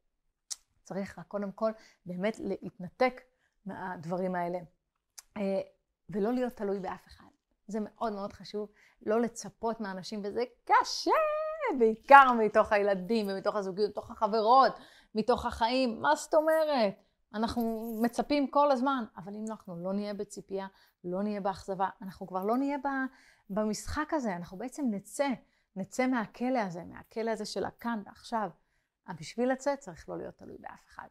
צריך 0.83 1.19
רק 1.19 1.27
קודם 1.27 1.51
כל 1.51 1.71
באמת 2.05 2.39
להתנתק 2.39 3.21
מהדברים 3.65 4.35
האלה, 4.35 4.59
uh, 5.37 5.41
ולא 6.09 6.33
להיות 6.33 6.53
תלוי 6.53 6.79
באף 6.79 7.07
אחד. 7.07 7.25
זה 7.67 7.79
מאוד 7.81 8.13
מאוד 8.13 8.33
חשוב, 8.33 8.69
לא 9.05 9.21
לצפות 9.21 9.81
מאנשים, 9.81 10.21
וזה 10.23 10.43
קשה. 10.65 11.11
בעיקר 11.79 12.31
מתוך 12.39 12.71
הילדים 12.71 13.27
ומתוך 13.29 13.55
הזוגיות, 13.55 13.89
מתוך 13.89 14.11
החברות, 14.11 14.73
מתוך 15.15 15.45
החיים. 15.45 16.01
מה 16.01 16.15
זאת 16.15 16.33
אומרת? 16.33 16.93
אנחנו 17.33 17.93
מצפים 18.01 18.47
כל 18.47 18.71
הזמן, 18.71 19.03
אבל 19.17 19.35
אם 19.35 19.45
אנחנו 19.49 19.83
לא 19.83 19.93
נהיה 19.93 20.13
בציפייה, 20.13 20.67
לא 21.03 21.23
נהיה 21.23 21.41
באכזבה, 21.41 21.89
אנחנו 22.01 22.27
כבר 22.27 22.43
לא 22.43 22.57
נהיה 22.57 22.77
במשחק 23.49 24.13
הזה, 24.13 24.35
אנחנו 24.35 24.57
בעצם 24.57 24.85
נצא, 24.91 25.27
נצא 25.75 26.07
מהכלא 26.07 26.59
הזה, 26.59 26.83
מהכלא 26.83 27.31
הזה 27.31 27.45
של 27.45 27.65
הכאן 27.65 28.01
ועכשיו. 28.05 28.49
בשביל 29.13 29.51
לצאת 29.51 29.79
צריך 29.79 30.09
לא 30.09 30.17
להיות 30.17 30.37
תלוי 30.37 30.57
באף 30.59 30.85
אחד. 30.87 31.07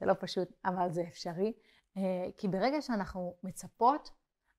זה 0.00 0.06
לא 0.06 0.14
פשוט, 0.20 0.48
אבל 0.64 0.90
זה 0.90 1.02
אפשרי, 1.08 1.52
אה, 1.96 2.02
כי 2.36 2.48
ברגע 2.48 2.82
שאנחנו 2.82 3.34
מצפות, 3.42 4.10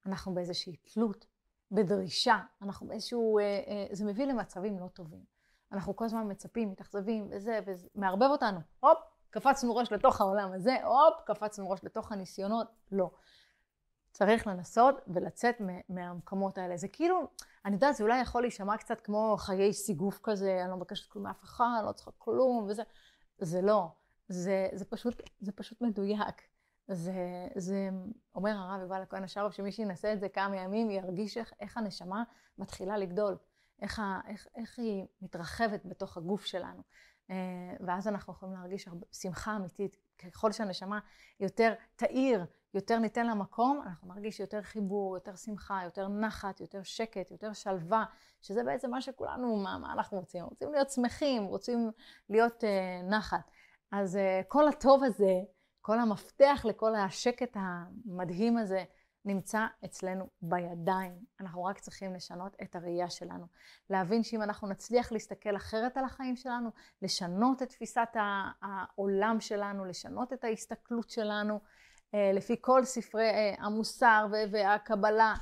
אנחנו 0.05 0.33
באיזושהי 0.33 0.75
תלות, 0.75 1.25
בדרישה, 1.71 2.37
אנחנו 2.61 2.87
באיזשהו, 2.87 3.39
אה, 3.39 3.43
אה, 3.43 3.85
זה 3.91 4.05
מביא 4.05 4.25
למצבים 4.25 4.79
לא 4.79 4.87
טובים. 4.87 5.23
אנחנו 5.71 5.95
כל 5.95 6.05
הזמן 6.05 6.31
מצפים, 6.31 6.71
מתאכזבים 6.71 7.27
וזה, 7.31 7.59
וזה 7.65 7.87
מערבב 7.95 8.27
אותנו. 8.31 8.59
הופ, 8.79 8.97
קפצנו 9.29 9.75
ראש 9.75 9.91
לתוך 9.91 10.21
העולם 10.21 10.51
הזה, 10.53 10.83
הופ, 10.83 11.21
קפצנו 11.25 11.69
ראש 11.69 11.83
לתוך 11.83 12.11
הניסיונות. 12.11 12.67
לא. 12.91 13.11
צריך 14.11 14.47
לנסות 14.47 14.95
ולצאת 15.07 15.55
מהמקומות 15.89 16.57
האלה. 16.57 16.77
זה 16.77 16.87
כאילו, 16.87 17.27
אני 17.65 17.73
יודעת, 17.73 17.95
זה 17.95 18.03
אולי 18.03 18.21
יכול 18.21 18.41
להישמע 18.41 18.77
קצת 18.77 19.01
כמו 19.01 19.35
חיי 19.39 19.73
סיגוף 19.73 20.19
כזה, 20.23 20.61
אני 20.61 20.69
לא 20.69 20.77
מבקשת 20.77 21.11
כלום 21.11 21.25
מאף 21.25 21.43
אחד, 21.43 21.65
אני 21.79 21.87
לא 21.87 21.91
צריכה 21.91 22.11
כלום, 22.17 22.65
וזה. 22.69 22.83
זה 23.37 23.61
לא. 23.61 23.87
זה, 24.29 24.67
זה, 24.73 24.85
פשוט, 24.85 25.21
זה 25.39 25.51
פשוט 25.51 25.81
מדויק. 25.81 26.41
זה, 26.91 27.47
זה 27.55 27.89
אומר 28.35 28.51
הרב 28.51 28.81
יובל 28.81 29.01
הכהן 29.01 29.23
השרוב, 29.23 29.51
שמי 29.51 29.71
שינסה 29.71 30.13
את 30.13 30.19
זה 30.19 30.29
כמה 30.29 30.55
ימים 30.55 30.91
ירגיש 30.91 31.37
איך, 31.37 31.53
איך 31.59 31.77
הנשמה 31.77 32.23
מתחילה 32.57 32.97
לגדול, 32.97 33.37
איך, 33.81 33.99
ה, 33.99 34.19
איך, 34.27 34.47
איך 34.55 34.79
היא 34.79 35.05
מתרחבת 35.21 35.85
בתוך 35.85 36.17
הגוף 36.17 36.45
שלנו. 36.45 36.81
אה, 37.29 37.35
ואז 37.79 38.07
אנחנו 38.07 38.33
יכולים 38.33 38.55
להרגיש 38.55 38.89
שמחה 39.11 39.55
אמיתית. 39.55 39.97
ככל 40.17 40.51
שהנשמה 40.51 40.99
יותר 41.39 41.73
תאיר, 41.95 42.45
יותר 42.73 42.97
ניתן 42.97 43.27
לה 43.27 43.33
מקום, 43.33 43.81
אנחנו 43.85 44.13
נרגיש 44.13 44.39
יותר 44.39 44.61
חיבור, 44.61 45.15
יותר 45.15 45.35
שמחה, 45.35 45.81
יותר 45.83 46.07
נחת, 46.07 46.59
יותר 46.59 46.83
שקט, 46.83 47.31
יותר 47.31 47.53
שלווה, 47.53 48.05
שזה 48.41 48.63
בעצם 48.63 48.91
מה 48.91 49.01
שכולנו, 49.01 49.55
מה, 49.55 49.77
מה 49.77 49.93
אנחנו 49.93 50.19
רוצים? 50.19 50.45
רוצים 50.45 50.71
להיות 50.71 50.89
שמחים, 50.89 51.43
רוצים 51.45 51.91
להיות 52.29 52.63
uh, 52.63 53.05
נחת. 53.09 53.51
אז 53.91 54.15
uh, 54.15 54.45
כל 54.47 54.67
הטוב 54.67 55.03
הזה, 55.03 55.41
כל 55.81 55.99
המפתח 55.99 56.65
לכל 56.69 56.95
השקט 56.95 57.57
המדהים 57.59 58.57
הזה 58.57 58.83
נמצא 59.25 59.67
אצלנו 59.85 60.29
בידיים. 60.41 61.13
אנחנו 61.39 61.63
רק 61.63 61.79
צריכים 61.79 62.13
לשנות 62.13 62.55
את 62.61 62.75
הראייה 62.75 63.09
שלנו. 63.09 63.45
להבין 63.89 64.23
שאם 64.23 64.41
אנחנו 64.41 64.67
נצליח 64.67 65.11
להסתכל 65.11 65.55
אחרת 65.55 65.97
על 65.97 66.05
החיים 66.05 66.35
שלנו, 66.35 66.69
לשנות 67.01 67.61
את 67.61 67.69
תפיסת 67.69 68.09
העולם 68.61 69.39
שלנו, 69.39 69.85
לשנות 69.85 70.33
את 70.33 70.43
ההסתכלות 70.43 71.09
שלנו, 71.09 71.59
אה, 72.13 72.31
לפי 72.33 72.55
כל 72.61 72.85
ספרי 72.85 73.29
אה, 73.29 73.53
המוסר 73.59 74.27
והקבלה, 74.51 75.33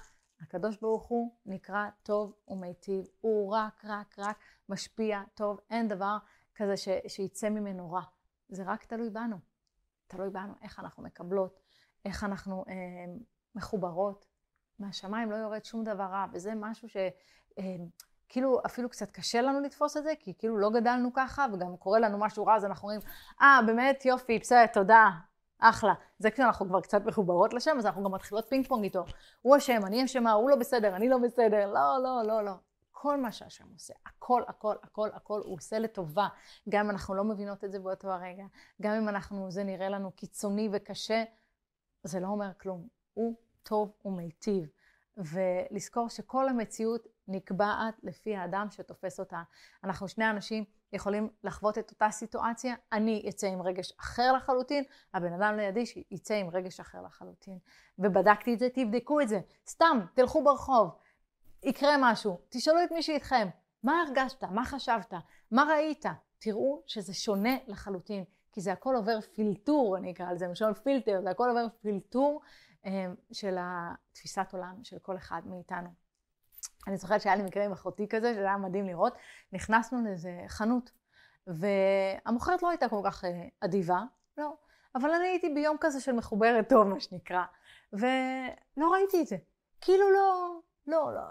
הקדוש 0.41 0.77
ברוך 0.77 1.07
הוא 1.07 1.35
נקרא 1.45 1.89
טוב 2.03 2.33
ומיטיב. 2.47 3.05
הוא 3.21 3.53
רק, 3.53 3.85
רק, 3.85 4.19
רק 4.19 4.39
משפיע 4.69 5.21
טוב. 5.33 5.59
אין 5.69 5.87
דבר 5.87 6.17
כזה 6.55 6.73
שיצא 7.07 7.49
ממנו 7.49 7.91
רע. 7.91 8.01
זה 8.49 8.63
רק 8.65 8.83
תלוי 8.83 9.09
בנו. 9.09 9.48
תלוי 10.09 10.29
בנו 10.29 10.53
איך 10.61 10.79
אנחנו 10.79 11.03
מקבלות, 11.03 11.59
איך 12.05 12.23
אנחנו 12.23 12.65
אה, 12.67 12.73
מחוברות. 13.55 14.25
מהשמיים 14.79 15.31
לא 15.31 15.35
יורד 15.35 15.65
שום 15.65 15.83
דבר 15.83 16.03
רע, 16.03 16.25
וזה 16.33 16.51
משהו 16.55 16.87
שכאילו 16.89 18.57
אה, 18.57 18.63
אפילו 18.65 18.89
קצת 18.89 19.11
קשה 19.11 19.41
לנו 19.41 19.59
לתפוס 19.59 19.97
את 19.97 20.03
זה, 20.03 20.13
כי 20.19 20.33
כאילו 20.37 20.57
לא 20.57 20.69
גדלנו 20.69 21.13
ככה, 21.13 21.45
וגם 21.53 21.77
קורה 21.77 21.99
לנו 21.99 22.17
משהו 22.17 22.45
רע, 22.45 22.55
אז 22.55 22.65
אנחנו 22.65 22.87
אומרים, 22.87 23.01
אה, 23.41 23.59
ah, 23.59 23.65
באמת, 23.65 24.05
יופי, 24.05 24.39
בסדר, 24.39 24.65
תודה. 24.67 25.09
אחלה. 25.59 25.93
זה 26.19 26.31
כשאנחנו 26.31 26.67
כבר 26.67 26.81
קצת 26.81 27.05
מחוברות 27.05 27.53
לשם, 27.53 27.75
אז 27.77 27.85
אנחנו 27.85 28.03
גם 28.03 28.11
מתחילות 28.11 28.49
פינג 28.49 28.67
פונג 28.67 28.83
איתו. 28.83 29.05
הוא 29.41 29.57
אשם, 29.57 29.85
אני 29.85 30.05
אשמה, 30.05 30.31
הוא 30.31 30.49
לא 30.49 30.55
בסדר, 30.55 30.95
אני 30.95 31.09
לא 31.09 31.17
בסדר. 31.17 31.73
לא, 31.73 31.97
לא, 32.03 32.21
לא, 32.27 32.45
לא. 32.45 32.51
כל 33.01 33.21
מה 33.21 33.31
שהשם 33.31 33.67
עושה, 33.73 33.93
הכל, 34.05 34.43
הכל, 34.47 34.75
הכל, 34.83 35.09
הכל, 35.13 35.41
הוא 35.45 35.55
עושה 35.55 35.79
לטובה. 35.79 36.27
גם 36.69 36.85
אם 36.85 36.91
אנחנו 36.91 37.15
לא 37.15 37.23
מבינות 37.23 37.63
את 37.63 37.71
זה 37.71 37.79
באותו 37.79 38.11
הרגע, 38.11 38.45
גם 38.81 38.93
אם 38.93 39.09
אנחנו, 39.09 39.51
זה 39.51 39.63
נראה 39.63 39.89
לנו 39.89 40.11
קיצוני 40.11 40.69
וקשה, 40.73 41.23
זה 42.03 42.19
לא 42.19 42.27
אומר 42.27 42.51
כלום. 42.57 42.87
הוא 43.13 43.35
טוב 43.63 43.93
ומיטיב. 44.05 44.69
ולזכור 45.17 46.09
שכל 46.09 46.49
המציאות 46.49 47.07
נקבעת 47.27 47.95
לפי 48.03 48.35
האדם 48.35 48.67
שתופס 48.71 49.19
אותה. 49.19 49.41
אנחנו 49.83 50.07
שני 50.07 50.29
אנשים 50.29 50.63
יכולים 50.93 51.29
לחוות 51.43 51.77
את 51.77 51.91
אותה 51.91 52.11
סיטואציה, 52.11 52.75
אני 52.91 53.25
אצא 53.29 53.47
עם 53.47 53.61
רגש 53.61 53.93
אחר 53.99 54.33
לחלוטין, 54.33 54.83
הבן 55.13 55.33
אדם 55.33 55.57
לידי 55.57 55.85
שיצא 55.85 56.33
עם 56.33 56.49
רגש 56.49 56.79
אחר 56.79 57.01
לחלוטין. 57.01 57.57
ובדקתי 57.99 58.53
את 58.53 58.59
זה, 58.59 58.67
תבדקו 58.69 59.21
את 59.21 59.29
זה. 59.29 59.39
סתם, 59.67 59.99
תלכו 60.13 60.43
ברחוב, 60.43 60.95
יקרה 61.63 61.95
משהו, 61.99 62.39
תשאלו 62.49 62.83
את 62.83 62.91
מי 62.91 63.03
שאיתכם, 63.03 63.47
מה 63.83 64.01
הרגשת, 64.07 64.43
מה 64.43 64.65
חשבת, 64.65 65.13
מה 65.51 65.63
ראית? 65.63 66.05
תראו 66.39 66.83
שזה 66.87 67.13
שונה 67.13 67.57
לחלוטין, 67.67 68.23
כי 68.51 68.61
זה 68.61 68.71
הכל 68.71 68.95
עובר 68.95 69.21
פילטור, 69.21 69.97
אני 69.97 70.11
אקרא 70.11 70.31
לזה, 70.31 70.47
משל 70.47 70.73
פילטר, 70.73 71.21
זה 71.23 71.29
הכל 71.29 71.49
עובר 71.49 71.65
פילטור 71.81 72.41
אה, 72.85 73.05
של 73.31 73.57
התפיסת 73.59 74.53
עולם 74.53 74.75
של 74.83 74.99
כל 74.99 75.17
אחד 75.17 75.41
מאיתנו. 75.45 75.89
אני 76.87 76.97
זוכרת 76.97 77.21
שהיה 77.21 77.35
לי 77.35 77.43
מקרה 77.43 77.65
עם 77.65 77.71
אחותי 77.71 78.07
כזה, 78.07 78.33
שזה 78.33 78.43
היה 78.43 78.57
מדהים 78.57 78.85
לראות. 78.85 79.13
נכנסנו 79.53 80.03
לאיזה 80.05 80.41
חנות, 80.47 80.91
והמוכרת 81.47 82.63
לא 82.63 82.69
הייתה 82.69 82.89
כל 82.89 83.01
כך 83.03 83.25
אה, 83.25 83.47
אדיבה, 83.59 84.01
לא. 84.37 84.53
אבל 84.95 85.11
אני 85.11 85.27
הייתי 85.27 85.49
ביום 85.49 85.77
כזה 85.79 86.01
של 86.01 86.11
מחוברת 86.11 86.69
טוב, 86.69 86.87
מה 86.87 86.99
שנקרא, 86.99 87.43
ולא 87.93 88.91
ראיתי 88.93 89.21
את 89.21 89.27
זה. 89.27 89.37
כאילו 89.81 90.11
לא, 90.11 90.59
לא, 90.89 91.13
לא, 91.13 91.21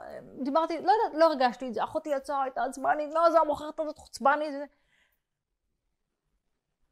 דיברתי, 0.44 0.74
לא 0.74 0.92
יודעת, 0.92 1.20
לא 1.20 1.24
הרגשתי 1.24 1.68
את 1.68 1.74
זה. 1.74 1.84
אחותי 1.84 2.08
יצאה, 2.08 2.42
הייתה 2.42 2.64
עצבנית, 2.64 3.14
לא, 3.14 3.30
זה 3.30 3.40
המוכרת 3.40 3.80
הזאת 3.80 3.98
חוצבנית. 3.98 4.54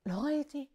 לא 0.06 0.14
ראיתי. 0.24 0.68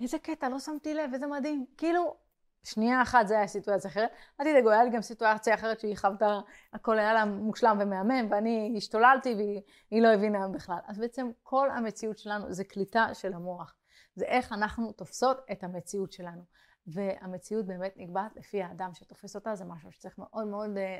איזה 0.00 0.18
קטע, 0.18 0.48
לא 0.48 0.58
שמתי 0.58 0.94
לב, 0.94 1.10
איזה 1.14 1.26
מדהים. 1.26 1.66
כאילו, 1.76 2.16
שנייה 2.64 3.02
אחת 3.02 3.26
זה 3.26 3.34
היה 3.34 3.46
סיטואציה 3.46 3.90
אחרת. 3.90 4.10
אל 4.40 4.44
תדאגו, 4.44 4.70
היה 4.70 4.84
לי 4.84 4.90
גם 4.90 5.02
סיטואציה 5.02 5.54
אחרת 5.54 5.80
שהיא 5.80 5.96
חוותה, 5.96 6.40
הכל 6.72 6.98
היה 6.98 7.14
לה 7.14 7.24
מושלם 7.24 7.78
ומהמם, 7.80 8.26
ואני 8.30 8.74
השתוללתי 8.76 9.34
והיא 9.34 10.02
לא 10.02 10.08
הבינה 10.08 10.48
בכלל. 10.48 10.78
אז 10.86 10.98
בעצם 10.98 11.30
כל 11.42 11.70
המציאות 11.70 12.18
שלנו 12.18 12.52
זה 12.52 12.64
קליטה 12.64 13.14
של 13.14 13.32
המוח. 13.32 13.74
זה 14.14 14.24
איך 14.24 14.52
אנחנו 14.52 14.92
תופסות 14.92 15.40
את 15.52 15.64
המציאות 15.64 16.12
שלנו. 16.12 16.42
והמציאות 16.86 17.66
באמת 17.66 17.94
נקבעת 17.96 18.36
לפי 18.36 18.62
האדם 18.62 18.90
שתופס 18.94 19.36
אותה, 19.36 19.54
זה 19.54 19.64
משהו 19.64 19.92
שצריך 19.92 20.18
מאוד 20.18 20.46
מאוד 20.46 20.76
אה, 20.76 20.98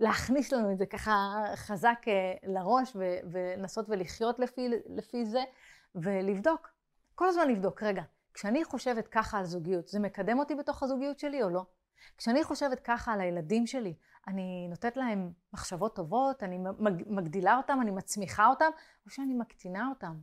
להכניס 0.00 0.52
לנו 0.52 0.72
את 0.72 0.78
זה 0.78 0.86
ככה 0.86 1.44
חזק 1.54 1.98
אה, 2.08 2.34
לראש 2.42 2.96
ולנסות 3.30 3.86
ולחיות 3.88 4.38
לפי, 4.38 4.68
לפי 4.86 5.26
זה 5.26 5.44
ולבדוק. 5.94 6.68
כל 7.14 7.28
הזמן 7.28 7.48
לבדוק, 7.48 7.82
רגע, 7.82 8.02
כשאני 8.34 8.64
חושבת 8.64 9.08
ככה 9.08 9.38
על 9.38 9.44
זוגיות, 9.44 9.88
זה 9.88 10.00
מקדם 10.00 10.38
אותי 10.38 10.54
בתוך 10.54 10.82
הזוגיות 10.82 11.18
שלי 11.18 11.42
או 11.42 11.50
לא? 11.50 11.62
כשאני 12.18 12.44
חושבת 12.44 12.80
ככה 12.80 13.12
על 13.12 13.20
הילדים 13.20 13.66
שלי, 13.66 13.94
אני 14.28 14.66
נותנת 14.70 14.96
להם 14.96 15.32
מחשבות 15.52 15.96
טובות, 15.96 16.42
אני 16.42 16.58
מגדילה 17.06 17.56
אותם, 17.56 17.78
אני 17.82 17.90
מצמיחה 17.90 18.46
אותם, 18.46 18.70
או 19.04 19.10
שאני 19.10 19.34
מקטינה 19.34 19.88
אותם? 19.88 20.14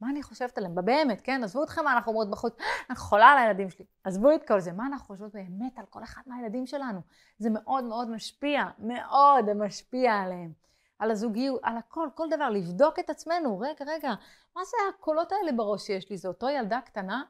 מה 0.00 0.10
אני 0.10 0.22
חושבת 0.22 0.58
עליהם? 0.58 0.74
באמת, 0.74 1.20
כן? 1.20 1.44
עזבו 1.44 1.64
אתכם 1.64 1.84
מה 1.84 1.92
אנחנו 1.92 2.10
אומרות 2.10 2.30
בחוץ, 2.30 2.54
אני 2.90 2.96
חולה 2.96 3.26
על 3.26 3.38
הילדים 3.38 3.70
שלי. 3.70 3.84
עזבו 4.04 4.34
את 4.34 4.48
כל 4.48 4.60
זה. 4.60 4.72
מה 4.72 4.86
אנחנו 4.86 5.06
חושבות 5.06 5.32
באמת 5.32 5.78
על 5.78 5.84
כל 5.90 6.02
אחד 6.02 6.22
מהילדים 6.26 6.66
שלנו? 6.66 7.00
זה 7.38 7.50
מאוד 7.50 7.84
מאוד 7.84 8.10
משפיע, 8.10 8.64
מאוד 8.78 9.52
משפיע 9.52 10.14
עליהם. 10.14 10.52
על 10.98 11.10
הזוגיות, 11.10 11.60
על 11.62 11.76
הכל, 11.76 12.08
כל 12.14 12.28
דבר, 12.30 12.50
לבדוק 12.50 12.98
את 12.98 13.10
עצמנו. 13.10 13.58
רגע, 13.58 13.84
רגע, 13.86 14.14
מה 14.56 14.64
זה 14.64 14.76
הקולות 14.94 15.32
האלה 15.32 15.52
בראש 15.52 15.86
שיש 15.86 16.10
לי? 16.10 16.16
זה 16.16 16.28
אותו 16.28 16.48
ילדה 16.48 16.80
קטנה 16.84 17.22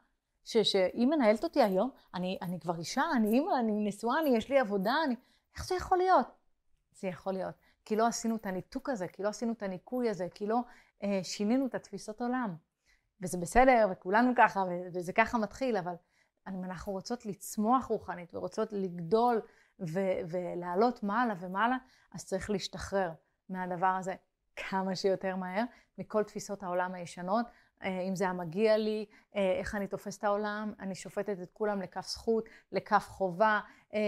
שהיא 0.45 1.07
מנהלת 1.07 1.45
אותי 1.45 1.63
היום, 1.63 1.91
אני, 2.15 2.39
אני 2.43 2.61
כבר 2.61 2.79
אישה, 2.79 3.03
אני 3.17 3.29
אימא, 3.29 3.53
אני 3.59 3.89
נשואה, 3.89 4.21
אני, 4.21 4.37
יש 4.37 4.49
לי 4.49 4.59
עבודה, 4.59 4.95
אני... 5.05 5.17
איך 5.57 5.67
זה 5.67 5.75
יכול 5.75 5.99
להיות? 5.99 6.27
זה 6.93 7.09
יכול 7.09 7.33
להיות. 7.33 7.55
כי 7.85 7.97
לא 7.97 8.07
עשינו 8.07 8.37
את 8.37 8.47
הניתוק 8.47 8.89
הזה, 8.89 9.09
כי 9.09 9.23
לא 9.23 9.29
עשינו 9.29 9.53
את 9.53 9.63
הניקוי 9.63 10.11
הזה, 10.11 10.27
כי 10.35 10.47
לא 10.47 10.61
שינינו 11.23 11.67
את 11.67 11.75
התפיסות 11.75 12.21
עולם. 12.21 12.55
וזה 13.23 13.39
בסדר, 13.39 13.89
וכולנו 13.91 14.33
ככה, 14.37 14.65
וזה 14.93 15.13
ככה 15.13 15.39
מתחיל, 15.39 15.77
אבל 15.77 15.95
אנחנו 16.47 16.93
רוצות 16.93 17.27
לצמוח 17.27 17.85
רוחנית 17.87 18.35
ורוצות 18.35 18.73
לגדול 18.73 19.41
ו- 19.81 20.21
ולעלות 20.29 21.03
מעלה 21.03 21.35
ומעלה, 21.41 21.77
אז 22.15 22.25
צריך 22.25 22.51
להשתחרר 22.51 23.11
מהדבר 23.49 23.87
הזה 23.87 24.15
כמה 24.57 24.97
שיותר 24.97 25.37
מהר, 25.37 25.65
מכל 25.99 26.23
תפיסות 26.23 26.63
העולם 26.63 26.95
הישנות. 26.95 27.47
אה, 27.83 28.01
אם 28.01 28.17
זה 28.17 28.29
המגיע 28.29 28.77
לי, 28.77 29.07
אה, 29.37 29.53
איך 29.59 29.75
אני 29.75 29.87
תופסת 29.87 30.19
את 30.19 30.25
העולם, 30.25 30.73
אני 30.81 30.95
שופטת 30.95 31.37
את 31.43 31.51
כולם 31.53 31.83
לכף 31.83 32.07
זכות, 32.07 32.45
לכף 32.73 33.07
חובה, 33.09 33.61
אה, 33.95 34.01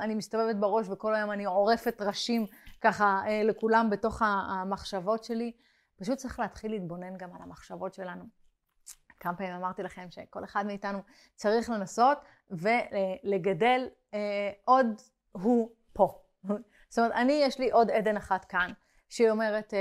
אני 0.00 0.14
מסתובבת 0.14 0.56
בראש 0.56 0.86
וכל 0.88 1.14
היום 1.14 1.30
אני 1.30 1.44
עורפת 1.44 2.02
ראשים 2.02 2.46
ככה 2.80 3.22
לכולם 3.44 3.90
בתוך 3.90 4.22
המחשבות 4.22 5.24
שלי. 5.24 5.52
פשוט 5.98 6.18
צריך 6.18 6.38
להתחיל 6.38 6.70
להתבונן 6.70 7.16
גם 7.16 7.34
על 7.34 7.42
המחשבות 7.42 7.94
שלנו. 7.94 8.24
כמה 9.20 9.36
פעמים 9.36 9.54
אמרתי 9.54 9.82
לכם 9.82 10.10
שכל 10.10 10.44
אחד 10.44 10.66
מאיתנו 10.66 10.98
צריך 11.34 11.70
לנסות 11.70 12.18
ולגדל 12.50 13.88
עוד 14.64 14.86
הוא 15.32 15.70
פה. 15.92 16.22
זאת 16.88 16.98
אומרת, 16.98 17.12
אני, 17.12 17.32
יש 17.32 17.58
לי 17.58 17.70
עוד 17.70 17.90
עדן 17.90 18.16
אחת 18.16 18.44
כאן, 18.44 18.72
שהיא 19.08 19.30
אומרת, 19.30 19.74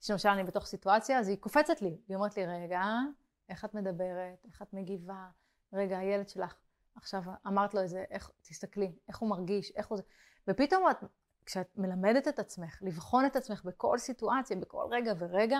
שלמשל 0.00 0.28
אני 0.28 0.44
בתוך 0.44 0.66
סיטואציה, 0.66 1.18
אז 1.18 1.28
היא 1.28 1.36
קופצת 1.36 1.82
לי. 1.82 1.96
היא 2.08 2.16
אומרת 2.16 2.36
לי, 2.36 2.46
רגע, 2.46 2.82
איך 3.48 3.64
את 3.64 3.74
מדברת? 3.74 4.44
איך 4.44 4.62
את 4.62 4.72
מגיבה? 4.72 5.26
רגע, 5.72 5.98
הילד 5.98 6.28
שלך, 6.28 6.54
עכשיו 6.94 7.22
אמרת 7.46 7.74
לו 7.74 7.80
איזה, 7.80 8.04
איך, 8.10 8.30
תסתכלי, 8.42 8.92
איך 9.08 9.18
הוא 9.18 9.30
מרגיש, 9.30 9.72
איך 9.76 9.86
הוא 9.86 9.96
זה. 9.96 10.02
ופתאום 10.48 10.90
את, 10.90 10.96
כשאת 11.50 11.78
מלמדת 11.78 12.28
את 12.28 12.38
עצמך, 12.38 12.78
לבחון 12.82 13.26
את 13.26 13.36
עצמך 13.36 13.64
בכל 13.64 13.98
סיטואציה, 13.98 14.56
בכל 14.56 14.84
רגע 14.90 15.12
ורגע, 15.18 15.58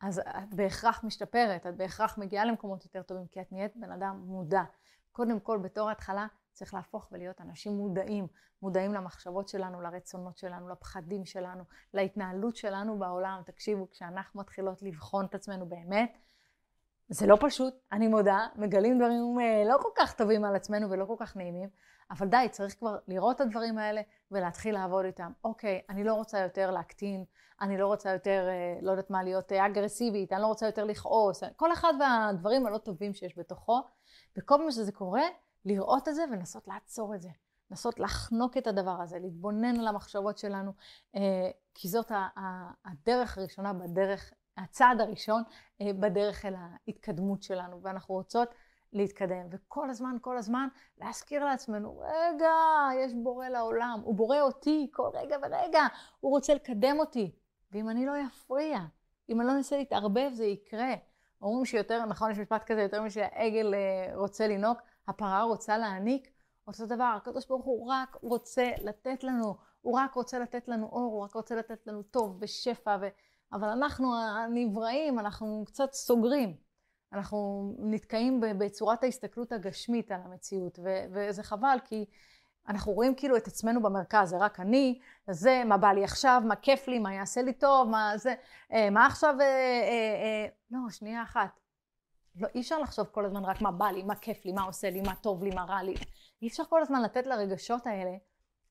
אז 0.00 0.18
את 0.18 0.54
בהכרח 0.54 1.04
משתפרת, 1.04 1.66
את 1.66 1.76
בהכרח 1.76 2.18
מגיעה 2.18 2.44
למקומות 2.44 2.84
יותר 2.84 3.02
טובים, 3.02 3.26
כי 3.26 3.40
את 3.40 3.52
נהיית 3.52 3.76
בן 3.76 3.92
אדם 3.92 4.22
מודע. 4.26 4.62
קודם 5.12 5.40
כל, 5.40 5.58
בתור 5.58 5.90
התחלה, 5.90 6.26
צריך 6.52 6.74
להפוך 6.74 7.08
ולהיות 7.12 7.40
אנשים 7.40 7.76
מודעים, 7.76 8.26
מודעים 8.62 8.94
למחשבות 8.94 9.48
שלנו, 9.48 9.80
לרצונות 9.80 10.38
שלנו, 10.38 10.68
לפחדים 10.68 11.24
שלנו, 11.24 11.64
להתנהלות 11.94 12.56
שלנו 12.56 12.98
בעולם. 12.98 13.42
תקשיבו, 13.46 13.90
כשאנחנו 13.90 14.40
מתחילות 14.40 14.82
לבחון 14.82 15.24
את 15.24 15.34
עצמנו 15.34 15.66
באמת, 15.66 16.18
זה 17.08 17.26
לא 17.26 17.36
פשוט, 17.40 17.74
אני 17.92 18.08
מודה, 18.08 18.46
מגלים 18.56 18.98
דברים 18.98 19.40
אה, 19.40 19.64
לא 19.66 19.78
כל 19.82 19.90
כך 19.96 20.14
טובים 20.14 20.44
על 20.44 20.56
עצמנו 20.56 20.90
ולא 20.90 21.04
כל 21.04 21.16
כך 21.18 21.36
נעימים, 21.36 21.68
אבל 22.10 22.28
די, 22.28 22.46
צריך 22.50 22.78
כבר 22.78 22.98
לראות 23.08 23.36
את 23.36 23.40
הדברים 23.40 23.78
האלה 23.78 24.00
ולהתחיל 24.30 24.74
לעבוד 24.74 25.04
איתם. 25.04 25.32
אוקיי, 25.44 25.80
אני 25.88 26.04
לא 26.04 26.14
רוצה 26.14 26.38
יותר 26.38 26.70
להקטין, 26.70 27.24
אני 27.60 27.78
לא 27.78 27.86
רוצה 27.86 28.12
יותר, 28.12 28.46
אה, 28.48 28.78
לא 28.82 28.90
יודעת 28.90 29.10
מה, 29.10 29.22
להיות 29.22 29.52
אה, 29.52 29.66
אגרסיבית, 29.66 30.32
אני 30.32 30.42
לא 30.42 30.46
רוצה 30.46 30.66
יותר 30.66 30.84
לכעוס, 30.84 31.42
כל 31.56 31.72
אחד 31.72 31.92
והדברים 32.00 32.66
הלא 32.66 32.78
טובים 32.78 33.14
שיש 33.14 33.38
בתוכו, 33.38 33.82
וכל 34.38 34.54
פעם 34.58 34.70
שזה 34.70 34.92
קורה, 34.92 35.22
לראות 35.64 36.08
את 36.08 36.14
זה 36.14 36.24
ולנסות 36.30 36.68
לעצור 36.68 37.14
את 37.14 37.22
זה. 37.22 37.28
לנסות 37.70 38.00
לחנוק 38.00 38.56
את 38.56 38.66
הדבר 38.66 39.00
הזה, 39.02 39.18
להתבונן 39.18 39.80
על 39.80 39.88
המחשבות 39.88 40.38
שלנו, 40.38 40.72
אה, 41.16 41.50
כי 41.74 41.88
זאת 41.88 42.12
הדרך 42.86 43.38
הראשונה 43.38 43.72
בדרך, 43.72 44.32
הצעד 44.56 45.00
הראשון 45.00 45.42
בדרך 45.82 46.44
אל 46.44 46.54
ההתקדמות 46.58 47.42
שלנו, 47.42 47.82
ואנחנו 47.82 48.14
רוצות 48.14 48.48
להתקדם. 48.94 49.46
וכל 49.50 49.90
הזמן, 49.90 50.16
כל 50.20 50.38
הזמן, 50.38 50.68
להזכיר 50.98 51.44
לעצמנו, 51.44 51.98
רגע, 51.98 52.54
יש 52.98 53.12
בורא 53.14 53.48
לעולם, 53.48 54.00
הוא 54.04 54.14
בורא 54.14 54.40
אותי 54.40 54.90
כל 54.92 55.10
רגע 55.14 55.36
ורגע, 55.42 55.82
הוא 56.20 56.30
רוצה 56.30 56.54
לקדם 56.54 56.96
אותי. 56.98 57.34
ואם 57.72 57.90
אני 57.90 58.06
לא 58.06 58.12
אפריע, 58.26 58.78
אם 59.28 59.40
אני 59.40 59.48
לא 59.48 59.52
אנסה 59.52 59.76
להתערבב, 59.76 60.30
זה 60.32 60.44
יקרה. 60.44 60.94
אומרים 61.42 61.64
שיותר, 61.64 62.04
נכון, 62.04 62.30
יש 62.30 62.38
משפט 62.38 62.64
כזה, 62.64 62.82
יותר 62.82 63.02
משהעגל 63.02 63.74
אה, 63.74 64.16
רוצה 64.16 64.48
לנהוג, 64.48 64.76
הפרה 65.08 65.42
רוצה 65.42 65.78
להעניק, 65.78 66.28
אותו 66.66 66.86
דבר, 66.86 67.14
הקדוש 67.16 67.46
ברוך 67.46 67.64
הוא 67.64 67.92
רק 67.92 68.16
רוצה 68.22 68.70
לתת 68.82 69.24
לנו, 69.24 69.56
הוא 69.80 69.98
רק 69.98 70.14
רוצה 70.14 70.38
לתת 70.38 70.68
לנו 70.68 70.86
אור, 70.86 71.12
הוא 71.12 71.24
רק 71.24 71.34
רוצה 71.34 71.54
לתת 71.54 71.86
לנו 71.86 72.02
טוב 72.02 72.36
ושפע, 72.40 72.96
ו... 73.00 73.08
אבל 73.52 73.68
אנחנו 73.68 74.16
הנבראים, 74.16 75.18
אנחנו 75.18 75.64
קצת 75.66 75.92
סוגרים. 75.92 76.56
אנחנו 77.14 77.70
נתקעים 77.78 78.40
בצורת 78.58 79.04
ההסתכלות 79.04 79.52
הגשמית 79.52 80.12
על 80.12 80.20
המציאות, 80.24 80.78
ו- 80.84 81.04
וזה 81.10 81.42
חבל 81.42 81.78
כי 81.84 82.04
אנחנו 82.68 82.92
רואים 82.92 83.14
כאילו 83.14 83.36
את 83.36 83.46
עצמנו 83.46 83.82
במרכז, 83.82 84.28
זה 84.28 84.36
רק 84.38 84.60
אני, 84.60 84.98
זה, 85.30 85.62
מה 85.66 85.76
בא 85.76 85.92
לי 85.92 86.04
עכשיו, 86.04 86.42
מה 86.44 86.56
כיף 86.56 86.88
לי, 86.88 86.98
מה 86.98 87.14
יעשה 87.14 87.42
לי 87.42 87.52
טוב, 87.52 87.88
מה 87.88 88.12
זה, 88.16 88.34
אה, 88.72 88.90
מה 88.90 89.06
עכשיו, 89.06 89.34
אה, 89.40 89.46
אה, 89.46 90.22
אה, 90.22 90.46
לא, 90.70 90.78
שנייה 90.90 91.22
אחת. 91.22 91.60
לא, 92.36 92.48
אי 92.54 92.60
אפשר 92.60 92.78
לחשוב 92.78 93.06
כל 93.06 93.24
הזמן 93.24 93.44
רק 93.44 93.60
מה 93.60 93.72
בא 93.72 93.86
לי, 93.86 94.02
מה 94.02 94.14
כיף 94.14 94.44
לי, 94.44 94.52
מה 94.52 94.62
עושה 94.62 94.90
לי, 94.90 95.00
מה 95.00 95.14
טוב 95.14 95.44
לי, 95.44 95.50
מה 95.54 95.64
רע 95.64 95.82
לי. 95.82 95.94
אי 96.42 96.48
אפשר 96.48 96.64
כל 96.64 96.82
הזמן 96.82 97.02
לתת 97.02 97.26
לרגשות 97.26 97.86
האלה 97.86 98.16